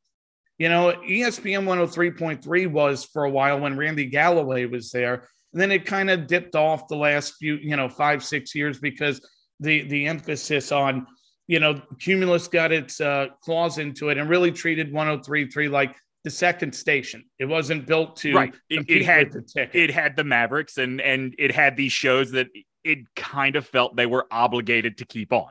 You 0.58 0.68
know, 0.68 0.92
ESPN 1.08 1.64
103.3 1.64 2.70
was 2.70 3.04
for 3.04 3.24
a 3.24 3.30
while 3.30 3.60
when 3.60 3.76
Randy 3.76 4.06
Galloway 4.06 4.64
was 4.64 4.90
there. 4.90 5.28
And 5.52 5.62
then 5.62 5.72
it 5.72 5.86
kind 5.86 6.10
of 6.10 6.26
dipped 6.26 6.56
off 6.56 6.88
the 6.88 6.96
last 6.96 7.36
few, 7.38 7.54
you 7.56 7.76
know, 7.76 7.88
five, 7.88 8.24
six 8.24 8.54
years 8.54 8.78
because 8.78 9.20
the 9.60 9.88
the 9.88 10.06
emphasis 10.06 10.72
on 10.72 11.06
you 11.48 11.60
know, 11.60 11.80
Cumulus 11.98 12.46
got 12.46 12.72
its 12.72 13.00
uh, 13.00 13.28
claws 13.42 13.78
into 13.78 14.10
it 14.10 14.18
and 14.18 14.28
really 14.28 14.52
treated 14.52 14.92
103.3 14.92 15.70
like 15.70 15.96
the 16.22 16.30
second 16.30 16.74
station. 16.74 17.24
It 17.38 17.46
wasn't 17.46 17.86
built 17.86 18.16
to 18.16 18.34
right. 18.34 18.54
It, 18.68 18.84
it 18.88 19.04
had 19.04 19.34
it 19.54 19.90
had 19.90 20.14
the 20.14 20.24
Mavericks 20.24 20.76
and 20.76 21.00
and 21.00 21.34
it 21.38 21.50
had 21.50 21.76
these 21.76 21.92
shows 21.92 22.30
that 22.32 22.48
it 22.84 22.98
kind 23.16 23.56
of 23.56 23.66
felt 23.66 23.96
they 23.96 24.06
were 24.06 24.26
obligated 24.30 24.98
to 24.98 25.06
keep 25.06 25.32
on. 25.32 25.48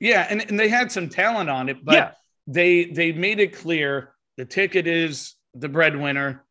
Yeah, 0.00 0.26
and, 0.30 0.48
and 0.48 0.58
they 0.58 0.68
had 0.68 0.90
some 0.90 1.08
talent 1.08 1.50
on 1.50 1.68
it, 1.68 1.84
but 1.84 1.94
yeah. 1.94 2.10
they 2.46 2.84
they 2.86 3.12
made 3.12 3.40
it 3.40 3.52
clear 3.52 4.11
the 4.36 4.44
ticket 4.44 4.86
is 4.86 5.34
the 5.54 5.68
breadwinner. 5.68 6.44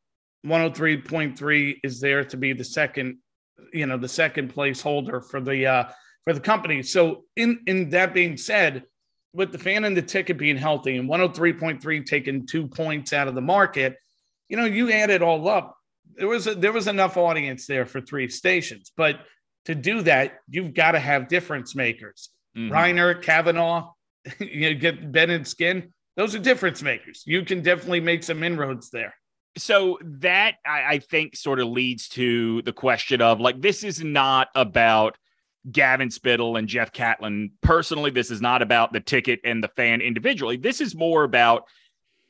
103.3 0.46 1.80
is 1.84 2.00
there 2.00 2.24
to 2.26 2.38
be 2.38 2.54
the 2.54 2.64
second, 2.64 3.18
you 3.74 3.86
know, 3.86 3.98
the 3.98 4.08
second 4.08 4.50
place 4.50 4.82
holder 4.82 5.22
for 5.22 5.40
the 5.40 5.66
uh 5.68 5.84
for 6.24 6.34
the 6.34 6.40
company. 6.40 6.84
So 6.84 7.26
in 7.36 7.60
in 7.68 7.90
that 7.92 8.14
being 8.14 8.38
said, 8.38 8.84
with 9.34 9.52
the 9.52 9.58
fan 9.58 9.86
and 9.86 9.96
the 9.96 10.02
ticket 10.02 10.38
being 10.38 10.58
healthy 10.58 10.98
and 10.98 11.10
103.3 11.10 12.06
taking 12.06 12.46
two 12.46 12.68
points 12.68 13.14
out 13.14 13.28
of 13.28 13.36
the 13.36 13.42
market, 13.42 13.96
you 14.50 14.58
know, 14.58 14.66
you 14.66 14.92
add 14.92 15.10
it 15.10 15.22
all 15.22 15.48
up. 15.48 15.78
There 16.16 16.28
was 16.28 16.48
a, 16.48 16.56
there 16.56 16.74
was 16.74 16.88
enough 16.88 17.16
audience 17.18 17.66
there 17.66 17.86
for 17.86 18.02
three 18.02 18.28
stations, 18.28 18.92
but 18.98 19.22
to 19.66 19.76
do 19.76 20.02
that, 20.02 20.40
you've 20.50 20.74
got 20.74 20.92
to 20.92 21.00
have 21.00 21.30
difference 21.30 21.76
makers. 21.76 22.30
Mm-hmm. 22.58 22.74
Rhyner, 22.74 23.22
Cavanaugh, 23.22 23.94
you 24.40 24.74
know, 24.74 24.80
get 24.80 25.12
Ben 25.12 25.30
and 25.30 25.48
Skin. 25.48 25.94
Those 26.16 26.36
are 26.36 26.40
difference 26.40 26.82
makers. 26.82 27.24
You 27.26 27.44
can 27.46 27.62
definitely 27.62 28.02
make 28.02 28.24
some 28.24 28.44
inroads 28.44 28.90
there. 28.90 29.14
So 29.58 30.00
that 30.02 30.56
I, 30.66 30.84
I 30.84 31.00
think 31.00 31.36
sort 31.36 31.60
of 31.60 31.68
leads 31.68 32.08
to 32.10 32.62
the 32.62 32.74
question 32.74 33.22
of 33.22 33.40
like, 33.40 33.62
this 33.62 33.84
is 33.84 34.04
not 34.04 34.50
about 34.56 35.18
Gavin 35.70 36.10
Spittle 36.10 36.56
and 36.56 36.68
Jeff 36.68 36.92
Catlin 36.92 37.52
personally. 37.62 38.12
This 38.12 38.32
is 38.32 38.42
not 38.42 38.62
about 38.62 38.94
the 38.94 39.00
ticket 39.00 39.42
and 39.44 39.64
the 39.64 39.68
fan 39.70 40.02
individually. 40.02 40.58
This 40.58 40.82
is 40.82 40.96
more 40.96 41.24
about 41.24 41.64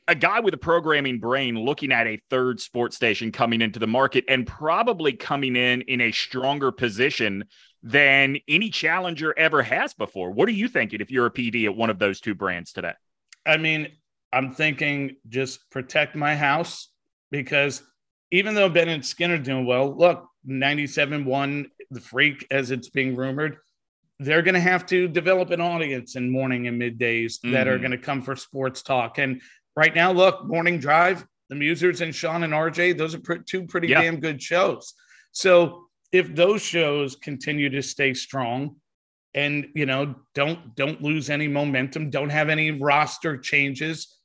a 0.08 0.14
guy 0.14 0.40
with 0.40 0.52
a 0.52 0.58
programming 0.58 1.20
brain 1.20 1.56
looking 1.56 1.92
at 1.92 2.06
a 2.06 2.20
third 2.28 2.60
sports 2.60 2.96
station 2.96 3.30
coming 3.30 3.62
into 3.62 3.78
the 3.78 3.86
market 3.86 4.24
and 4.28 4.46
probably 4.46 5.12
coming 5.12 5.54
in 5.54 5.82
in 5.82 6.00
a 6.00 6.12
stronger 6.12 6.72
position 6.72 7.44
than 7.82 8.36
any 8.48 8.68
challenger 8.68 9.36
ever 9.38 9.62
has 9.62 9.94
before. 9.94 10.30
What 10.32 10.48
are 10.48 10.52
you 10.52 10.68
thinking 10.68 11.00
if 11.00 11.10
you're 11.10 11.26
a 11.26 11.30
PD 11.30 11.64
at 11.64 11.76
one 11.76 11.90
of 11.90 11.98
those 11.98 12.20
two 12.20 12.34
brands 12.34 12.72
today? 12.72 12.94
I 13.46 13.56
mean, 13.56 13.88
I'm 14.32 14.52
thinking 14.52 15.16
just 15.28 15.70
protect 15.70 16.16
my 16.16 16.34
house 16.34 16.88
because 17.30 17.82
even 18.30 18.54
though 18.54 18.68
Ben 18.68 18.88
and 18.88 19.04
Skinner 19.04 19.38
doing 19.38 19.66
well, 19.66 19.94
look, 19.94 20.26
97 20.44 21.24
won 21.24 21.70
the 21.90 22.00
freak 22.00 22.46
as 22.50 22.70
it's 22.70 22.88
being 22.88 23.14
rumored. 23.14 23.58
They're 24.18 24.42
going 24.42 24.54
to 24.54 24.60
have 24.60 24.86
to 24.86 25.08
develop 25.08 25.50
an 25.50 25.60
audience 25.60 26.16
in 26.16 26.30
morning 26.30 26.66
and 26.66 26.80
middays 26.80 27.34
mm-hmm. 27.34 27.52
that 27.52 27.68
are 27.68 27.72
mm-hmm. 27.72 27.82
going 27.82 27.90
to 27.92 27.98
come 27.98 28.22
for 28.22 28.36
sports 28.36 28.82
talk. 28.82 29.18
And 29.18 29.42
right 29.76 29.94
now, 29.94 30.12
look, 30.12 30.46
Morning 30.46 30.78
Drive, 30.78 31.26
the 31.48 31.54
Musers 31.56 32.00
and 32.00 32.14
Shan 32.14 32.44
and 32.44 32.52
RJ, 32.52 32.96
those 32.96 33.14
are 33.14 33.20
pr- 33.20 33.34
two 33.46 33.66
pretty 33.66 33.88
yeah. 33.88 34.02
damn 34.02 34.20
good 34.20 34.40
shows. 34.40 34.94
So 35.32 35.86
if 36.12 36.34
those 36.34 36.62
shows 36.62 37.16
continue 37.16 37.68
to 37.70 37.82
stay 37.82 38.14
strong 38.14 38.76
and 39.34 39.68
you 39.74 39.86
know 39.86 40.14
don't 40.34 40.74
don't 40.74 41.02
lose 41.02 41.30
any 41.30 41.48
momentum, 41.48 42.10
don't 42.10 42.30
have 42.30 42.48
any 42.48 42.70
roster 42.70 43.36
changes, 43.38 44.18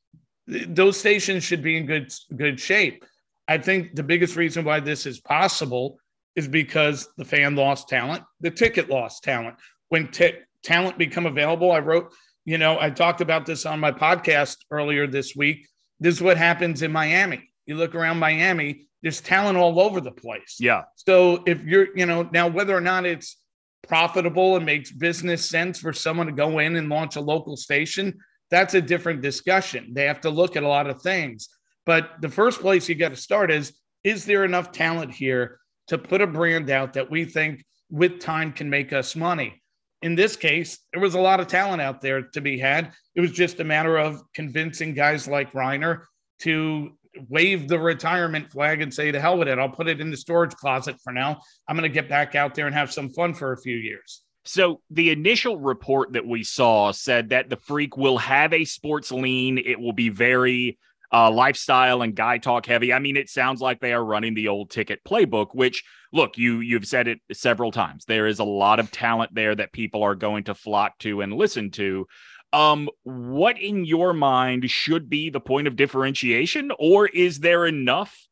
those 0.48 0.98
stations 0.98 1.44
should 1.44 1.62
be 1.62 1.78
in 1.78 1.86
good 1.86 2.14
good 2.36 2.60
shape. 2.60 3.04
I 3.48 3.58
think 3.58 3.96
the 3.96 4.04
biggest 4.04 4.36
reason 4.36 4.66
why 4.66 4.80
this 4.80 5.06
is 5.06 5.20
possible 5.20 6.00
is 6.36 6.48
because 6.48 7.10
the 7.18 7.26
fan 7.26 7.56
lost 7.56 7.90
talent, 7.90 8.24
the 8.42 8.52
ticket 8.52 8.90
lost 8.90 9.24
talent. 9.24 9.56
When 9.90 10.10
t- 10.10 10.36
talent 10.64 10.98
become 10.98 11.26
available, 11.26 11.72
I 11.72 11.80
wrote, 11.80 12.14
you 12.46 12.58
know, 12.58 12.78
I 12.80 12.90
talked 12.90 13.22
about 13.22 13.46
this 13.46 13.66
on 13.66 13.80
my 13.80 13.92
podcast 13.92 14.58
earlier 14.70 15.08
this 15.08 15.36
week. 15.36 15.68
This 16.00 16.16
is 16.16 16.22
what 16.22 16.38
happens 16.38 16.82
in 16.82 16.92
Miami. 16.92 17.50
You 17.66 17.76
look 17.76 17.96
around 17.96 18.20
Miami, 18.20 18.88
there's 19.02 19.22
talent 19.22 19.58
all 19.58 19.80
over 19.80 20.02
the 20.02 20.12
place. 20.12 20.58
Yeah. 20.60 20.84
So 20.96 21.44
if 21.46 21.64
you're, 21.64 21.98
you 21.98 22.06
know, 22.06 22.30
now 22.32 22.48
whether 22.48 22.76
or 22.76 22.82
not 22.82 23.06
it's 23.06 23.38
profitable 23.88 24.56
and 24.56 24.66
makes 24.66 24.92
business 24.92 25.48
sense 25.48 25.80
for 25.80 25.94
someone 25.94 26.28
to 26.28 26.34
go 26.34 26.60
in 26.60 26.76
and 26.76 26.90
launch 26.90 27.16
a 27.16 27.22
local 27.22 27.58
station, 27.58 28.18
that's 28.50 28.74
a 28.74 28.82
different 28.82 29.22
discussion. 29.22 29.94
They 29.94 30.06
have 30.06 30.22
to 30.22 30.30
look 30.30 30.56
at 30.56 30.64
a 30.64 30.68
lot 30.68 30.88
of 30.88 31.02
things. 31.02 31.50
But 31.86 32.22
the 32.22 32.30
first 32.30 32.60
place 32.62 32.88
you 32.88 32.96
got 32.96 33.10
to 33.10 33.16
start 33.16 33.52
is 33.52 33.74
is 34.04 34.26
there 34.26 34.46
enough 34.46 34.72
talent 34.72 35.12
here 35.12 35.60
to 35.88 35.98
put 35.98 36.22
a 36.22 36.28
brand 36.28 36.70
out 36.70 36.94
that 36.94 37.10
we 37.10 37.26
think 37.26 37.66
with 37.90 38.20
time 38.20 38.54
can 38.54 38.70
make 38.70 38.94
us 38.94 39.16
money? 39.16 39.62
In 40.02 40.16
this 40.16 40.36
case, 40.36 40.80
there 40.94 41.02
was 41.02 41.16
a 41.16 41.20
lot 41.20 41.40
of 41.40 41.48
talent 41.48 41.82
out 41.82 42.02
there 42.02 42.22
to 42.22 42.42
be 42.42 42.60
had. 42.60 42.94
It 43.16 43.22
was 43.22 43.32
just 43.32 43.60
a 43.60 43.64
matter 43.64 43.98
of 43.98 44.22
convincing 44.34 44.94
guys 44.94 45.28
like 45.28 45.52
Rhyner 45.54 46.04
to 46.42 46.97
wave 47.30 47.68
the 47.68 47.80
retirement 47.80 48.52
flag 48.52 48.82
and 48.82 48.94
say, 48.94 49.12
to 49.12 49.20
hell 49.20 49.38
with 49.38 49.48
it. 49.48 49.60
I'll 49.60 49.70
put 49.70 49.88
it 49.88 50.02
in 50.02 50.12
the 50.12 50.18
storage 50.18 50.54
closet 50.56 50.98
for 51.04 51.14
now. 51.14 51.42
I'm 51.68 51.76
going 51.76 51.90
to 51.90 51.94
get 51.94 52.10
back 52.10 52.36
out 52.36 52.56
there 52.56 52.68
and 52.68 52.76
have 52.76 52.92
some 52.92 53.10
fun 53.10 53.34
for 53.34 53.54
a 53.54 53.58
few 53.58 53.76
years. 53.76 54.24
So 54.46 54.82
the 54.90 55.12
initial 55.12 55.58
report 55.58 56.14
that 56.14 56.26
we 56.26 56.44
saw 56.44 56.92
said 56.92 57.30
that 57.30 57.50
the 57.50 57.58
freak 57.58 57.98
will 57.98 58.18
have 58.18 58.54
a 58.54 58.64
sports 58.64 59.12
lean. 59.12 59.58
It 59.58 59.80
will 59.80 59.94
be 59.94 60.10
very 60.10 60.78
uh, 61.12 61.32
lifestyle 61.32 62.02
and 62.02 62.16
guy 62.16 62.38
talk 62.38 62.66
heavy. 62.66 62.94
I 62.94 63.00
mean, 63.00 63.18
it 63.18 63.30
sounds 63.30 63.62
like 63.62 63.80
they 63.80 63.94
are 63.94 64.04
running 64.04 64.34
the 64.34 64.48
old 64.48 64.70
ticket 64.70 65.04
playbook, 65.04 65.48
which 65.54 65.84
look, 66.14 66.38
you 66.38 66.60
you've 66.60 66.88
said 66.88 67.08
it 67.08 67.20
several 67.34 67.72
times. 67.72 68.06
There 68.06 68.28
is 68.28 68.40
a 68.40 68.46
lot 68.46 68.80
of 68.80 68.92
talent 68.92 69.34
there 69.34 69.56
that 69.56 69.72
people 69.72 70.04
are 70.04 70.16
going 70.16 70.46
to 70.46 70.56
flock 70.56 70.98
to 71.00 71.22
and 71.22 71.34
listen 71.34 71.72
to. 71.72 72.08
Um, 72.54 72.90
what 73.04 73.60
in 73.60 73.86
your 73.86 74.14
mind 74.14 74.70
should 74.70 75.10
be 75.10 75.30
the 75.30 75.40
point 75.40 75.68
of 75.68 75.76
differentiation, 75.76 76.72
or 76.80 77.08
is 77.08 77.40
there 77.40 77.66
enough 77.66 78.28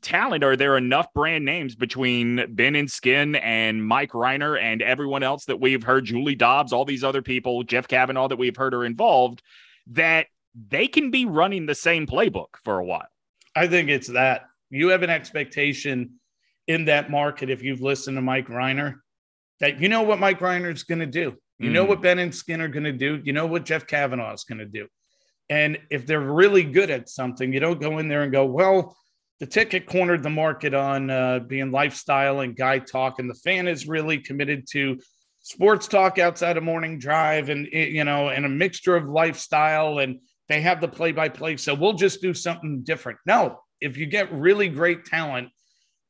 talent? 0.00 0.44
Are 0.44 0.56
there 0.56 0.76
enough 0.76 1.12
brand 1.14 1.44
names 1.44 1.74
between 1.74 2.44
Ben 2.54 2.74
and 2.74 2.90
Skin 2.90 3.36
and 3.36 3.84
Mike 3.86 4.12
Rhyner 4.12 4.60
and 4.60 4.82
everyone 4.82 5.22
else 5.22 5.44
that 5.44 5.60
we've 5.60 5.82
heard, 5.82 6.06
Julie 6.06 6.34
Dobbs, 6.34 6.72
all 6.72 6.84
these 6.84 7.04
other 7.04 7.22
people, 7.22 7.62
Jeff 7.62 7.86
Cavanaugh 7.86 8.28
that 8.28 8.38
we've 8.38 8.56
heard 8.56 8.74
are 8.74 8.84
involved, 8.84 9.42
that 9.88 10.26
they 10.68 10.86
can 10.86 11.10
be 11.10 11.26
running 11.26 11.66
the 11.66 11.74
same 11.74 12.06
playbook 12.06 12.56
for 12.64 12.78
a 12.78 12.84
while? 12.84 13.08
I 13.54 13.66
think 13.66 13.88
it's 13.90 14.08
that 14.08 14.42
you 14.70 14.88
have 14.88 15.02
an 15.02 15.10
expectation 15.10 16.14
in 16.66 16.86
that 16.86 17.10
market 17.10 17.50
if 17.50 17.62
you've 17.62 17.82
listened 17.82 18.16
to 18.16 18.22
Mike 18.22 18.48
Rhyner 18.48 18.96
that 19.58 19.80
you 19.80 19.88
know 19.88 20.02
what 20.02 20.18
Mike 20.18 20.40
Rhyner 20.40 20.72
is 20.72 20.84
going 20.84 21.00
to 21.00 21.06
do. 21.06 21.36
You 21.60 21.70
mm. 21.70 21.74
know 21.74 21.84
what 21.84 22.00
Ben 22.00 22.18
and 22.18 22.34
Skin 22.34 22.60
are 22.60 22.68
going 22.68 22.84
to 22.84 22.92
do. 22.92 23.20
You 23.22 23.32
know 23.32 23.46
what 23.46 23.64
Jeff 23.64 23.86
Cavanaugh 23.86 24.32
is 24.32 24.44
going 24.44 24.58
to 24.58 24.66
do. 24.66 24.88
And 25.50 25.78
if 25.90 26.06
they're 26.06 26.20
really 26.20 26.62
good 26.62 26.90
at 26.90 27.08
something, 27.08 27.52
you 27.52 27.60
don't 27.60 27.80
go 27.80 27.98
in 27.98 28.08
there 28.08 28.22
and 28.22 28.32
go, 28.32 28.46
well, 28.46 28.96
the 29.40 29.46
ticket 29.46 29.86
cornered 29.86 30.22
the 30.22 30.30
market 30.30 30.74
on 30.74 31.10
uh, 31.10 31.40
being 31.40 31.70
lifestyle 31.70 32.40
and 32.40 32.56
guy 32.56 32.78
talk, 32.78 33.18
and 33.18 33.28
the 33.28 33.34
fan 33.34 33.68
is 33.68 33.88
really 33.88 34.18
committed 34.18 34.66
to 34.72 34.98
sports 35.40 35.88
talk 35.88 36.18
outside 36.18 36.56
of 36.56 36.62
morning 36.62 36.98
drive, 36.98 37.48
and 37.48 37.66
you 37.72 38.04
know, 38.04 38.28
and 38.28 38.44
a 38.44 38.48
mixture 38.48 38.96
of 38.96 39.08
lifestyle, 39.08 39.98
and 39.98 40.20
they 40.48 40.60
have 40.60 40.80
the 40.80 40.88
play 40.88 41.12
by 41.12 41.28
play. 41.28 41.56
So 41.56 41.74
we'll 41.74 41.94
just 41.94 42.20
do 42.20 42.34
something 42.34 42.82
different. 42.82 43.18
No, 43.26 43.60
if 43.80 43.96
you 43.96 44.06
get 44.06 44.32
really 44.32 44.68
great 44.68 45.06
talent 45.06 45.48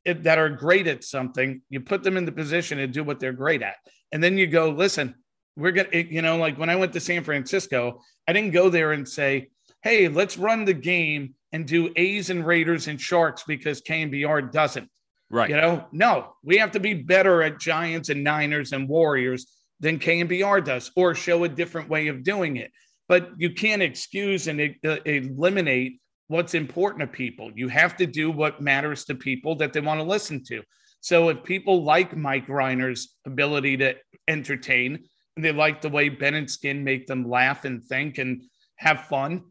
that 0.04 0.38
are 0.38 0.48
great 0.48 0.88
at 0.88 1.04
something, 1.04 1.62
you 1.70 1.80
put 1.80 2.02
them 2.02 2.16
in 2.16 2.24
the 2.24 2.32
position 2.32 2.78
to 2.78 2.88
do 2.88 3.04
what 3.04 3.20
they're 3.20 3.32
great 3.32 3.62
at, 3.62 3.76
and 4.10 4.22
then 4.22 4.38
you 4.38 4.48
go, 4.48 4.70
listen, 4.70 5.14
we're 5.56 5.72
gonna, 5.72 5.88
you 5.92 6.22
know, 6.22 6.36
like 6.36 6.58
when 6.58 6.70
I 6.70 6.76
went 6.76 6.92
to 6.94 7.00
San 7.00 7.24
Francisco, 7.24 8.00
I 8.26 8.32
didn't 8.32 8.52
go 8.52 8.70
there 8.70 8.92
and 8.92 9.08
say, 9.08 9.48
hey, 9.82 10.08
let's 10.08 10.38
run 10.38 10.64
the 10.64 10.74
game 10.74 11.34
and 11.52 11.66
do 11.66 11.92
A's 11.96 12.30
and 12.30 12.46
Raiders 12.46 12.86
and 12.88 13.00
Sharks 13.00 13.42
because 13.46 13.82
KNBR 13.82 14.52
doesn't. 14.52 14.88
Right. 15.30 15.50
You 15.50 15.56
know, 15.56 15.86
no, 15.92 16.34
we 16.42 16.58
have 16.58 16.72
to 16.72 16.80
be 16.80 16.94
better 16.94 17.42
at 17.42 17.60
Giants 17.60 18.08
and 18.08 18.24
Niners 18.24 18.72
and 18.72 18.88
Warriors 18.88 19.46
than 19.78 19.98
KNBR 19.98 20.64
does, 20.64 20.90
or 20.96 21.14
show 21.14 21.44
a 21.44 21.48
different 21.48 21.88
way 21.88 22.08
of 22.08 22.22
doing 22.22 22.56
it. 22.56 22.70
But 23.08 23.30
you 23.38 23.50
can't 23.50 23.82
excuse 23.82 24.46
and 24.46 24.74
uh, 24.84 24.98
eliminate 25.04 26.00
what's 26.28 26.54
important 26.54 27.00
to 27.00 27.06
people. 27.06 27.50
You 27.54 27.68
have 27.68 27.96
to 27.96 28.06
do 28.06 28.30
what 28.30 28.60
matters 28.60 29.04
to 29.06 29.14
people 29.14 29.56
that 29.56 29.72
they 29.72 29.80
want 29.80 29.98
to 30.00 30.04
listen 30.04 30.44
to. 30.44 30.62
So 31.00 31.28
if 31.30 31.42
people 31.42 31.82
like 31.82 32.16
Mike 32.16 32.48
Rhyner's 32.48 33.16
ability 33.24 33.78
to 33.78 33.94
entertain, 34.28 35.04
they 35.36 35.52
like 35.52 35.80
the 35.80 35.88
way 35.88 36.08
Ben 36.08 36.34
and 36.34 36.50
Skin 36.50 36.84
make 36.84 37.06
them 37.06 37.28
laugh 37.28 37.64
and 37.64 37.82
think 37.84 38.18
and 38.18 38.42
have 38.76 39.06
fun, 39.06 39.44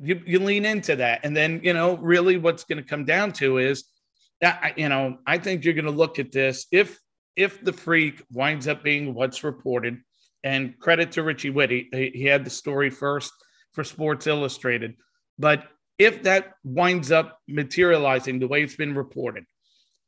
you, 0.00 0.20
you 0.24 0.38
lean 0.38 0.64
into 0.64 0.96
that. 0.96 1.20
And 1.24 1.36
then, 1.36 1.60
you 1.62 1.74
know, 1.74 1.96
really 1.96 2.38
what's 2.38 2.64
going 2.64 2.82
to 2.82 2.88
come 2.88 3.04
down 3.04 3.32
to 3.34 3.58
is 3.58 3.84
that, 4.40 4.78
you 4.78 4.88
know, 4.88 5.18
I 5.26 5.38
think 5.38 5.64
you're 5.64 5.74
going 5.74 5.84
to 5.84 5.90
look 5.90 6.18
at 6.18 6.32
this. 6.32 6.66
If, 6.72 6.98
if 7.36 7.62
the 7.62 7.72
freak 7.72 8.22
winds 8.32 8.68
up 8.68 8.82
being 8.82 9.14
what's 9.14 9.44
reported, 9.44 9.98
and 10.44 10.78
credit 10.78 11.12
to 11.12 11.22
Richie 11.22 11.50
Whitt, 11.50 11.70
he, 11.70 11.88
he 11.92 12.24
had 12.24 12.44
the 12.44 12.50
story 12.50 12.90
first 12.90 13.32
for 13.72 13.84
Sports 13.84 14.26
Illustrated. 14.26 14.96
But 15.38 15.64
if 15.98 16.24
that 16.24 16.54
winds 16.64 17.12
up 17.12 17.38
materializing 17.48 18.38
the 18.38 18.48
way 18.48 18.62
it's 18.62 18.76
been 18.76 18.94
reported, 18.94 19.44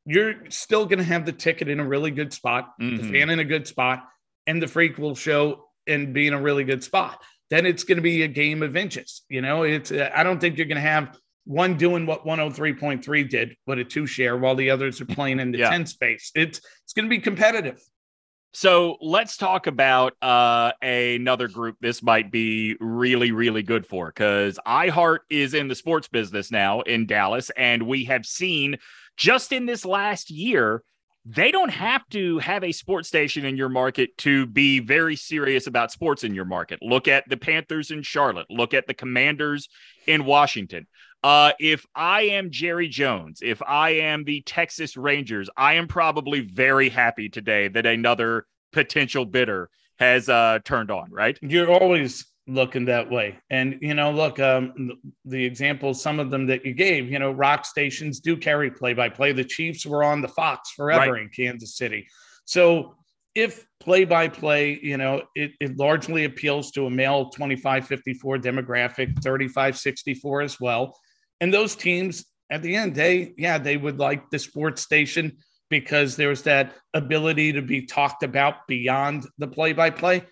you're 0.07 0.51
still 0.51 0.87
going 0.87 0.99
to 0.99 1.05
have 1.05 1.25
the 1.25 1.33
ticket 1.33 1.69
in 1.69 1.81
a 1.81 1.87
really 1.87 2.11
good 2.11 2.33
spot, 2.33 2.73
mm-hmm. 2.81 2.97
the 2.97 3.13
fan 3.13 3.31
in 3.31 3.39
a 3.39 3.45
good 3.45 3.67
spot, 3.67 4.07
and 4.47 4.63
the 4.63 4.69
freak 4.69 4.99
will 4.99 5.15
show 5.15 5.65
and 5.87 6.13
be 6.15 6.27
in 6.27 6.35
a 6.35 6.41
really 6.41 6.65
good 6.65 6.83
spot 6.83 7.23
then 7.51 7.67
it's 7.67 7.85
going 7.85 7.97
to 7.97 8.03
be 8.03 8.23
a 8.23 8.29
game 8.29 8.63
of 8.63 8.77
inches. 8.77 9.23
You 9.29 9.43
know, 9.43 9.63
it's 9.63 9.93
uh, 9.93 10.11
I 10.15 10.23
don't 10.23 10.41
think 10.41 10.57
you're 10.57 10.67
going 10.67 10.77
to 10.77 10.89
have 10.89 11.17
one 11.45 11.77
doing 11.77 12.07
what 12.07 12.25
103.3 12.25 13.29
did, 13.29 13.57
but 13.67 13.79
a 13.79 13.85
two 13.85 14.07
share, 14.07 14.37
while 14.37 14.55
the 14.55 14.71
others 14.71 15.01
are 15.01 15.07
playing 15.07 15.41
in 15.41 15.53
the 15.53 15.59
yeah. 15.59 15.71
10 15.71 15.87
space. 15.87 16.31
It's 16.35 16.59
it's 16.83 16.93
going 16.95 17.05
to 17.05 17.11
be 17.11 17.21
competitive. 17.21 17.81
So 18.55 18.99
let's 19.01 19.37
talk 19.37 19.67
about 19.67 20.15
uh, 20.23 20.73
another 20.81 21.49
group 21.49 21.77
this 21.81 22.05
might 22.05 22.31
be 22.31 22.77
really, 22.79 23.33
really 23.33 23.65
good 23.65 23.85
for 23.85 24.07
because 24.07 24.61
iHeart 24.65 25.19
is 25.29 25.55
in 25.55 25.67
the 25.67 25.75
sports 25.75 26.07
business 26.07 26.53
now 26.53 26.81
in 26.83 27.07
Dallas. 27.07 27.51
And 27.57 27.83
we 27.83 28.05
have 28.05 28.25
seen 28.25 28.77
just 29.17 29.51
in 29.51 29.67
this 29.67 29.85
last 29.85 30.31
year 30.31 30.85
they 31.25 31.51
don't 31.51 31.71
have 31.71 32.07
to 32.11 32.39
have 32.39 32.63
a 32.63 32.73
sports 32.73 33.09
station 33.09 33.45
in 33.45 33.57
your 33.57 33.69
market 33.69 34.17
to 34.19 34.47
be 34.47 34.81
very 34.81 35.17
serious 35.17 35.67
about 35.67 35.91
sports 35.91 36.23
in 36.23 36.35
your 36.35 36.45
market. 36.45 36.79
Look 36.83 37.09
at 37.09 37.29
the 37.29 37.37
Panthers 37.37 37.91
in 37.91 38.03
Charlotte, 38.03 38.47
look 38.51 38.75
at 38.75 38.87
the 38.87 38.95
Commanders 38.95 39.69
in 40.07 40.25
Washington. 40.27 40.87
Uh, 41.23 41.53
if 41.59 41.87
I 41.95 42.23
am 42.23 42.51
Jerry 42.51 42.89
Jones, 42.89 43.41
if 43.43 43.63
I 43.63 43.91
am 43.91 44.25
the 44.25 44.43
Texas 44.43 44.95
Rangers, 44.95 45.49
I 45.57 45.75
am 45.75 45.89
probably 45.89 46.41
very 46.41 46.91
happy 46.91 47.31
today 47.31 47.69
that 47.69 47.87
another 47.87 48.47
potential 48.75 49.25
bidder 49.25 49.71
has 49.99 50.29
uh, 50.29 50.59
turned 50.65 50.91
on, 50.91 51.11
right? 51.11 51.39
You're 51.41 51.71
always 51.71 52.27
looking 52.47 52.85
that 52.87 53.11
way. 53.11 53.39
And, 53.51 53.79
you 53.81 53.95
know, 53.95 54.11
look, 54.11 54.39
um, 54.39 54.93
the 55.25 55.45
examples, 55.45 56.03
some 56.03 56.21
of 56.21 56.31
them 56.31 56.47
that 56.47 56.65
you 56.65 56.75
gave, 56.75 57.11
you 57.11 57.19
know, 57.19 57.33
rock 57.33 57.65
stations 57.65 58.21
do 58.21 58.37
carry 58.37 58.71
play 58.71 58.93
by 58.93 59.09
play. 59.09 59.33
The 59.33 59.45
Chiefs 59.45 59.87
were 59.87 60.05
on 60.05 60.21
the 60.21 60.29
Fox 60.29 60.71
forever 60.73 61.13
right. 61.13 61.23
in 61.23 61.31
Kansas 61.31 61.77
City. 61.77 62.07
So 62.45 62.97
if 63.35 63.67
play 63.81 64.05
by 64.05 64.29
play, 64.29 64.79
you 64.83 64.97
know, 64.97 65.23
it, 65.35 65.53
it 65.61 65.77
largely 65.77 66.25
appeals 66.25 66.71
to 66.73 66.87
a 66.87 66.91
male 66.91 67.31
25 67.31 67.87
54 67.87 68.39
demographic, 68.39 69.23
35 69.23 69.79
64 69.79 70.43
as 70.43 70.61
well. 70.61 70.99
And 71.41 71.53
those 71.53 71.75
teams, 71.75 72.25
at 72.51 72.63
the 72.63 72.77
end, 72.77 72.95
they, 72.95 73.35
yeah, 73.39 73.59
they 73.59 73.77
would 73.77 73.99
like 73.99 74.31
the 74.31 74.39
sports 74.39 74.83
station 74.83 75.39
because 75.71 76.15
there's 76.15 76.43
that 76.43 76.75
ability 76.93 77.53
to 77.55 77.63
be 77.63 77.87
talked 77.87 78.23
about 78.23 78.67
beyond 78.69 79.27
the 79.39 79.49
play 79.49 79.73
by 79.73 79.91
play 79.91 80.23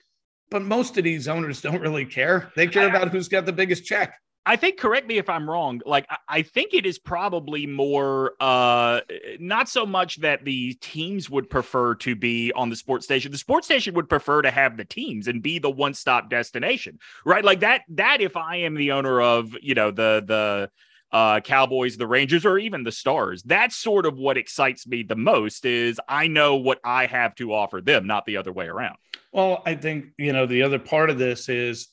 but 0.53 0.63
most 0.63 0.97
of 0.99 1.05
these 1.05 1.27
owners 1.27 1.61
don't 1.61 1.81
really 1.81 2.05
care. 2.05 2.53
They 2.55 2.69
care 2.69 2.89
about 2.89 3.09
who's 3.09 3.29
got 3.29 3.47
the 3.47 3.53
biggest 3.53 3.85
check. 3.85 4.15
I 4.45 4.57
think 4.57 4.77
correct 4.77 5.07
me 5.07 5.19
if 5.19 5.29
I'm 5.29 5.49
wrong. 5.49 5.81
Like 5.87 6.07
I 6.29 6.43
think 6.43 6.75
it 6.75 6.85
is 6.85 6.99
probably 6.99 7.67
more 7.67 8.33
uh 8.41 9.01
not 9.39 9.69
so 9.69 9.87
much 9.87 10.17
that 10.17 10.45
the 10.45 10.75
teams 10.75 11.31
would 11.31 11.49
prefer 11.49 11.95
to 11.97 12.17
be 12.17 12.53
on 12.53 12.69
the 12.69 12.77
sports 12.77 13.05
station. 13.05 13.31
The 13.31 13.39
sports 13.39 13.67
station 13.67 13.95
would 13.95 14.09
prefer 14.09 14.43
to 14.43 14.51
have 14.51 14.77
the 14.77 14.85
teams 14.85 15.29
and 15.29 15.43
be 15.43 15.59
the 15.59 15.71
one-stop 15.71 16.29
destination. 16.29 16.99
Right? 17.25 17.45
Like 17.45 17.61
that 17.61 17.83
that 17.91 18.21
if 18.21 18.37
I 18.37 18.57
am 18.57 18.75
the 18.75 18.93
owner 18.93 19.21
of, 19.21 19.57
you 19.63 19.75
know, 19.75 19.91
the 19.91 20.23
the 20.27 20.71
uh, 21.13 21.41
Cowboys, 21.41 21.97
the 21.97 22.07
Rangers, 22.07 22.47
or 22.47 22.59
even 22.59 22.85
the 22.85 22.93
Stars. 22.93 23.43
That's 23.43 23.77
sort 23.77 24.07
of 24.07 24.17
what 24.17 24.37
excites 24.37 24.87
me 24.87 25.03
the 25.03 25.17
most. 25.17 25.65
Is 25.65 26.01
I 26.09 26.27
know 26.27 26.57
what 26.57 26.81
I 26.85 27.07
have 27.07 27.35
to 27.37 27.53
offer 27.53 27.81
them, 27.81 28.07
not 28.07 28.25
the 28.27 28.37
other 28.37 28.53
way 28.53 28.67
around. 28.67 28.97
Well, 29.33 29.63
I 29.67 29.75
think 29.75 30.07
you 30.19 30.33
know 30.33 30.47
the 30.47 30.63
other 30.63 30.79
part 30.79 31.11
of 31.11 31.19
this 31.19 31.49
is 31.49 31.89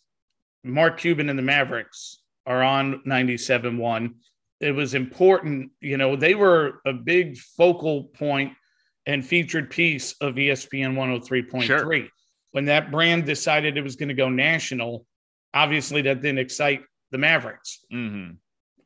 Mark 0.64 1.00
Cuban 1.00 1.30
and 1.30 1.38
the 1.38 1.44
Mavericks 1.44 2.22
are 2.46 2.64
on 2.64 3.02
97 3.06 3.78
1. 3.78 4.16
It 4.60 4.72
was 4.72 4.94
important, 4.94 5.72
you 5.80 5.98
know, 5.98 6.16
they 6.18 6.36
were 6.36 6.82
a 6.86 6.92
big 6.92 7.38
focal 7.38 8.06
point 8.06 8.54
and 9.06 9.26
featured 9.26 9.70
piece 9.70 10.14
of 10.20 10.36
ESPN 10.36 10.96
103.3. 10.96 11.62
Sure. 11.64 12.08
When 12.52 12.66
that 12.66 12.92
brand 12.92 13.26
decided 13.26 13.78
it 13.78 13.84
was 13.84 13.96
going 13.96 14.10
to 14.10 14.16
go 14.16 14.28
national, 14.28 15.06
obviously 15.54 16.02
that 16.02 16.22
didn't 16.22 16.40
excite 16.40 16.82
the 17.12 17.18
Mavericks. 17.18 17.86
Mm-hmm. 17.94 18.34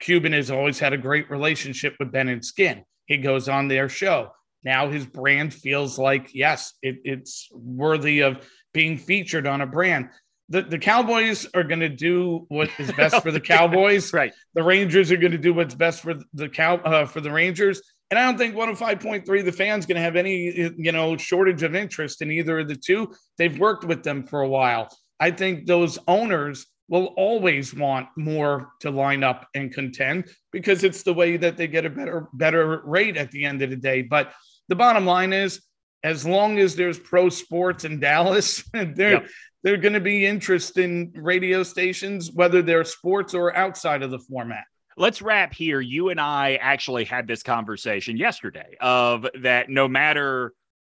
Cuban 0.03 0.33
has 0.33 0.51
always 0.51 0.79
had 0.79 0.91
a 0.91 0.97
great 0.97 1.29
relationship 1.31 1.95
with 1.97 2.11
Ben 2.11 2.27
and 2.27 2.43
Skin. 2.43 2.83
He 3.05 3.17
goes 3.17 3.47
on 3.47 3.69
their 3.69 3.87
show. 3.87 4.31
Now 4.63 4.89
his 4.89 5.05
brand 5.05 5.53
feels 5.53 5.97
like, 5.97 6.33
yes, 6.33 6.73
it, 6.81 6.97
it's 7.05 7.47
worthy 7.53 8.19
of 8.19 8.45
being 8.73 8.97
featured 8.97 9.47
on 9.47 9.61
a 9.61 9.65
brand. 9.65 10.09
The, 10.49 10.61
the 10.61 10.77
Cowboys 10.77 11.47
are 11.53 11.63
going 11.63 11.79
to 11.79 11.89
do 11.89 12.45
what 12.49 12.69
is 12.77 12.91
best 12.97 13.23
for 13.23 13.31
the 13.31 13.39
Cowboys. 13.39 14.11
right. 14.11 14.33
The 14.55 14.63
Rangers 14.63 15.09
are 15.09 15.17
going 15.17 15.31
to 15.31 15.37
do 15.37 15.53
what's 15.53 15.75
best 15.75 16.01
for 16.01 16.15
the 16.33 16.49
cow 16.49 16.75
uh, 16.75 17.05
for 17.05 17.21
the 17.21 17.31
Rangers. 17.31 17.81
And 18.11 18.19
I 18.19 18.25
don't 18.25 18.37
think 18.37 18.55
105.3 18.55 19.45
the 19.45 19.51
fans 19.53 19.85
going 19.85 19.95
to 19.95 20.01
have 20.01 20.17
any 20.17 20.71
you 20.77 20.91
know 20.91 21.15
shortage 21.15 21.63
of 21.63 21.75
interest 21.75 22.21
in 22.21 22.29
either 22.29 22.59
of 22.59 22.67
the 22.67 22.75
two. 22.75 23.13
They've 23.37 23.57
worked 23.57 23.85
with 23.85 24.03
them 24.03 24.27
for 24.27 24.41
a 24.41 24.49
while. 24.49 24.89
I 25.17 25.31
think 25.31 25.65
those 25.65 25.97
owners 26.09 26.67
will 26.87 27.05
always 27.17 27.73
want 27.73 28.07
more 28.17 28.73
to 28.81 28.91
line 28.91 29.23
up 29.23 29.47
and 29.55 29.73
contend 29.73 30.25
because 30.51 30.83
it's 30.83 31.03
the 31.03 31.13
way 31.13 31.37
that 31.37 31.57
they 31.57 31.67
get 31.67 31.85
a 31.85 31.89
better 31.89 32.27
better 32.33 32.81
rate 32.85 33.17
at 33.17 33.31
the 33.31 33.45
end 33.45 33.61
of 33.61 33.69
the 33.69 33.75
day. 33.75 34.01
But 34.01 34.33
the 34.67 34.75
bottom 34.75 35.05
line 35.05 35.33
is, 35.33 35.61
as 36.03 36.25
long 36.25 36.59
as 36.59 36.75
there's 36.75 36.99
pro 36.99 37.29
sports 37.29 37.85
in 37.85 37.99
Dallas, 37.99 38.63
they're 38.73 39.11
yep. 39.11 39.27
they're 39.63 39.77
going 39.77 39.93
to 39.93 40.01
be 40.01 40.25
interest 40.25 40.77
in 40.77 41.11
radio 41.15 41.63
stations, 41.63 42.31
whether 42.31 42.61
they're 42.61 42.83
sports 42.83 43.33
or 43.33 43.55
outside 43.55 44.03
of 44.03 44.11
the 44.11 44.19
format. 44.19 44.65
Let's 44.95 45.21
wrap 45.21 45.53
here. 45.53 45.81
You 45.81 46.09
and 46.09 46.19
I 46.19 46.55
actually 46.61 47.05
had 47.05 47.27
this 47.27 47.41
conversation 47.41 48.17
yesterday 48.17 48.75
of 48.79 49.27
that 49.41 49.69
no 49.69 49.87
matter 49.87 50.53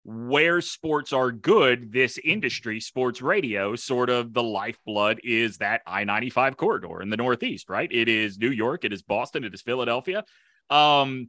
where 0.08 0.60
sports 0.60 1.12
are 1.12 1.32
good, 1.32 1.90
this 1.90 2.16
industry, 2.22 2.78
sports 2.78 3.20
radio, 3.20 3.74
sort 3.74 4.08
of 4.08 4.32
the 4.32 4.42
lifeblood 4.42 5.20
is 5.24 5.58
that 5.58 5.80
I 5.84 6.04
95 6.04 6.56
corridor 6.56 7.02
in 7.02 7.10
the 7.10 7.16
Northeast, 7.16 7.68
right? 7.68 7.90
It 7.90 8.08
is 8.08 8.38
New 8.38 8.52
York, 8.52 8.84
it 8.84 8.92
is 8.92 9.02
Boston, 9.02 9.42
it 9.42 9.52
is 9.52 9.62
Philadelphia. 9.62 10.24
Um, 10.70 11.28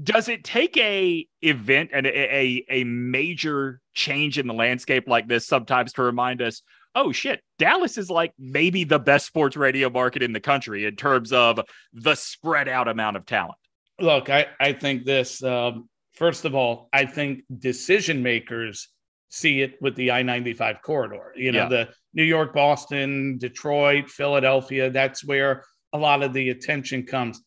does 0.00 0.28
it 0.28 0.44
take 0.44 0.76
a 0.76 1.26
event 1.42 1.90
and 1.92 2.06
a, 2.06 2.36
a, 2.36 2.64
a 2.68 2.84
major 2.84 3.80
change 3.94 4.38
in 4.38 4.46
the 4.46 4.54
landscape 4.54 5.08
like 5.08 5.26
this 5.26 5.46
sometimes 5.46 5.92
to 5.92 6.02
remind 6.02 6.42
us 6.42 6.62
oh 6.96 7.12
shit 7.12 7.40
dallas 7.60 7.96
is 7.96 8.10
like 8.10 8.32
maybe 8.36 8.82
the 8.82 8.98
best 8.98 9.24
sports 9.24 9.56
radio 9.56 9.88
market 9.88 10.20
in 10.20 10.32
the 10.32 10.40
country 10.40 10.84
in 10.84 10.96
terms 10.96 11.32
of 11.32 11.60
the 11.92 12.16
spread 12.16 12.66
out 12.66 12.88
amount 12.88 13.16
of 13.16 13.24
talent 13.24 13.54
look 14.00 14.30
i, 14.30 14.46
I 14.58 14.72
think 14.72 15.04
this 15.04 15.44
um, 15.44 15.88
first 16.14 16.44
of 16.44 16.54
all 16.54 16.88
i 16.92 17.04
think 17.04 17.42
decision 17.58 18.22
makers 18.22 18.88
see 19.28 19.62
it 19.62 19.74
with 19.80 19.94
the 19.96 20.10
i-95 20.10 20.80
corridor 20.82 21.32
you 21.36 21.52
know 21.52 21.62
yeah. 21.62 21.68
the 21.68 21.88
new 22.14 22.22
york 22.22 22.54
boston 22.54 23.36
detroit 23.38 24.08
philadelphia 24.08 24.90
that's 24.90 25.24
where 25.24 25.64
a 25.92 25.98
lot 25.98 26.22
of 26.22 26.32
the 26.32 26.50
attention 26.50 27.04
comes 27.04 27.40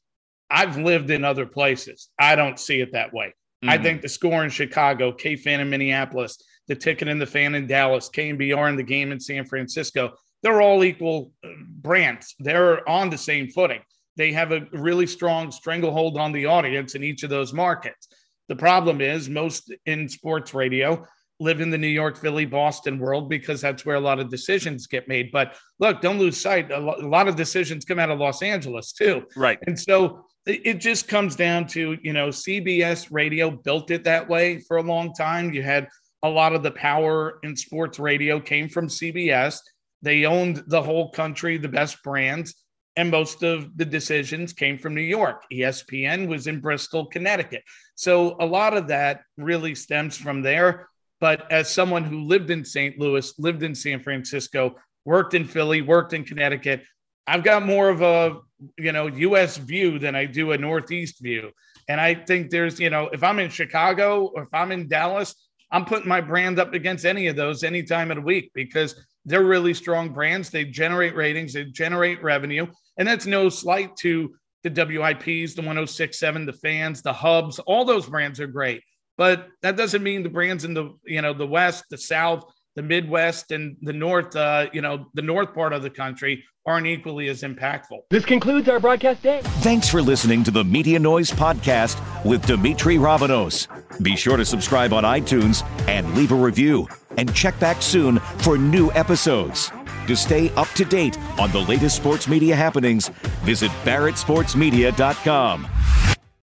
I've 0.49 0.77
lived 0.77 1.09
in 1.09 1.23
other 1.23 1.45
places. 1.45 2.09
I 2.19 2.35
don't 2.35 2.59
see 2.59 2.79
it 2.79 2.93
that 2.93 3.13
way. 3.13 3.27
Mm-hmm. 3.63 3.69
I 3.69 3.77
think 3.77 4.01
the 4.01 4.09
score 4.09 4.43
in 4.43 4.49
Chicago, 4.49 5.11
K 5.11 5.35
fan 5.35 5.59
in 5.59 5.69
Minneapolis, 5.69 6.41
the 6.67 6.75
ticket 6.75 7.07
and 7.07 7.19
the 7.19 7.25
fan 7.25 7.55
in 7.55 7.67
Dallas, 7.67 8.09
KNBR 8.09 8.69
and 8.69 8.79
the 8.79 8.83
game 8.83 9.11
in 9.11 9.19
San 9.19 9.45
Francisco, 9.45 10.13
they're 10.43 10.61
all 10.61 10.83
equal 10.83 11.31
uh, 11.43 11.49
brands. 11.81 12.35
They're 12.39 12.87
on 12.87 13.09
the 13.09 13.17
same 13.17 13.49
footing. 13.49 13.81
They 14.15 14.31
have 14.33 14.51
a 14.51 14.67
really 14.71 15.07
strong 15.07 15.51
stranglehold 15.51 16.17
on 16.17 16.31
the 16.31 16.45
audience 16.45 16.95
in 16.95 17.03
each 17.03 17.23
of 17.23 17.29
those 17.29 17.53
markets. 17.53 18.07
The 18.47 18.55
problem 18.55 19.01
is 19.01 19.29
most 19.29 19.73
in 19.85 20.07
sports 20.07 20.53
radio 20.53 21.05
live 21.39 21.61
in 21.61 21.69
the 21.69 21.77
New 21.77 21.87
York, 21.87 22.17
Philly, 22.17 22.45
Boston 22.45 22.97
world 22.97 23.29
because 23.29 23.61
that's 23.61 23.85
where 23.85 23.95
a 23.95 23.99
lot 23.99 24.19
of 24.19 24.29
decisions 24.29 24.87
get 24.87 25.07
made. 25.07 25.31
But 25.31 25.55
look, 25.79 26.01
don't 26.01 26.17
lose 26.17 26.39
sight. 26.39 26.71
A 26.71 26.79
lot 26.79 27.27
of 27.27 27.35
decisions 27.35 27.85
come 27.85 27.99
out 27.99 28.09
of 28.09 28.19
Los 28.19 28.41
Angeles 28.41 28.91
too. 28.91 29.23
Right. 29.35 29.59
And 29.67 29.79
so 29.79 30.25
it 30.47 30.75
just 30.75 31.09
comes 31.09 31.35
down 31.35 31.67
to 31.67 31.97
you 32.01 32.13
know 32.13 32.29
CBS 32.29 33.07
radio 33.11 33.51
built 33.51 33.91
it 33.91 34.05
that 34.05 34.27
way 34.27 34.59
for 34.61 34.77
a 34.77 34.83
long 34.83 35.13
time. 35.13 35.53
You 35.53 35.61
had 35.61 35.87
a 36.23 36.29
lot 36.29 36.53
of 36.53 36.63
the 36.63 36.71
power 36.71 37.39
in 37.43 37.55
sports 37.55 37.99
radio 37.99 38.39
came 38.39 38.69
from 38.69 38.87
CBS. 38.87 39.59
They 40.01 40.25
owned 40.25 40.63
the 40.67 40.81
whole 40.81 41.11
country, 41.11 41.57
the 41.57 41.67
best 41.67 42.01
brands, 42.03 42.55
and 42.97 43.11
most 43.11 43.43
of 43.43 43.77
the 43.77 43.85
decisions 43.85 44.51
came 44.51 44.77
from 44.77 44.95
New 44.95 45.01
York. 45.01 45.43
ESPN 45.53 46.27
was 46.27 46.47
in 46.47 46.59
Bristol, 46.59 47.05
Connecticut. 47.05 47.63
So 47.95 48.35
a 48.39 48.45
lot 48.45 48.75
of 48.75 48.87
that 48.87 49.21
really 49.37 49.75
stems 49.75 50.17
from 50.17 50.41
there. 50.41 50.89
But 51.21 51.49
as 51.51 51.69
someone 51.69 52.03
who 52.03 52.23
lived 52.23 52.49
in 52.49 52.65
St. 52.65 52.99
Louis, 52.99 53.33
lived 53.37 53.63
in 53.63 53.75
San 53.75 54.01
Francisco, 54.01 54.75
worked 55.05 55.35
in 55.35 55.45
Philly, 55.45 55.81
worked 55.81 56.13
in 56.13 56.23
Connecticut, 56.23 56.83
I've 57.27 57.43
got 57.43 57.65
more 57.65 57.89
of 57.89 58.01
a 58.01 58.39
you 58.77 58.91
know 58.91 59.07
U.S. 59.07 59.57
view 59.57 59.99
than 59.99 60.15
I 60.15 60.25
do 60.25 60.51
a 60.51 60.57
Northeast 60.57 61.21
view, 61.21 61.51
and 61.87 61.99
I 61.99 62.15
think 62.15 62.49
there's 62.49 62.79
you 62.79 62.89
know 62.89 63.09
if 63.11 63.23
I'm 63.23 63.39
in 63.39 63.49
Chicago 63.49 64.31
or 64.33 64.43
if 64.43 64.53
I'm 64.53 64.71
in 64.71 64.87
Dallas, 64.87 65.35
I'm 65.71 65.85
putting 65.85 66.07
my 66.07 66.21
brand 66.21 66.57
up 66.57 66.73
against 66.73 67.05
any 67.05 67.27
of 67.27 67.35
those 67.35 67.63
any 67.63 67.83
time 67.83 68.11
of 68.11 68.17
the 68.17 68.21
week 68.21 68.51
because 68.53 68.95
they're 69.25 69.43
really 69.43 69.73
strong 69.73 70.13
brands. 70.13 70.49
They 70.49 70.63
generate 70.63 71.15
ratings, 71.15 71.53
they 71.53 71.65
generate 71.65 72.23
revenue, 72.23 72.67
and 72.97 73.07
that's 73.07 73.25
no 73.25 73.49
slight 73.49 73.95
to 73.97 74.33
the 74.63 74.69
WIPs, 74.69 75.55
the 75.55 75.61
1067, 75.61 76.45
the 76.45 76.53
fans, 76.53 77.01
the 77.01 77.13
hubs. 77.13 77.59
All 77.59 77.85
those 77.85 78.07
brands 78.07 78.39
are 78.39 78.47
great, 78.47 78.81
but 79.17 79.47
that 79.61 79.77
doesn't 79.77 80.03
mean 80.03 80.23
the 80.23 80.29
brands 80.29 80.65
in 80.65 80.73
the 80.73 80.91
you 81.05 81.21
know 81.21 81.33
the 81.33 81.47
West, 81.47 81.85
the 81.89 81.97
South, 81.97 82.43
the 82.77 82.83
Midwest, 82.83 83.51
and 83.51 83.75
the 83.81 83.91
North, 83.91 84.35
uh, 84.35 84.67
you 84.71 84.81
know, 84.81 85.07
the 85.15 85.21
North 85.23 85.53
part 85.53 85.73
of 85.73 85.81
the 85.81 85.89
country 85.89 86.43
aren't 86.65 86.85
equally 86.85 87.27
as 87.27 87.41
impactful. 87.41 88.01
This 88.11 88.23
concludes 88.23 88.69
our 88.69 88.79
broadcast 88.79 89.23
day. 89.23 89.41
Thanks 89.61 89.89
for 89.89 90.01
listening 90.01 90.43
to 90.43 90.51
the 90.51 90.63
Media 90.63 90.99
Noise 90.99 91.31
Podcast 91.31 91.99
with 92.23 92.45
Demetri 92.45 92.97
Ravanos. 92.97 93.67
Be 94.03 94.15
sure 94.15 94.37
to 94.37 94.45
subscribe 94.45 94.93
on 94.93 95.03
iTunes 95.03 95.65
and 95.87 96.13
leave 96.13 96.31
a 96.31 96.35
review. 96.35 96.87
And 97.17 97.33
check 97.33 97.59
back 97.59 97.81
soon 97.81 98.19
for 98.39 98.59
new 98.59 98.91
episodes. 98.91 99.71
To 100.07 100.15
stay 100.15 100.49
up 100.55 100.67
to 100.69 100.85
date 100.85 101.17
on 101.37 101.51
the 101.51 101.59
latest 101.59 101.97
sports 101.97 102.27
media 102.29 102.55
happenings, 102.55 103.09
visit 103.43 103.71
barrettsportsmedia.com. 103.83 105.67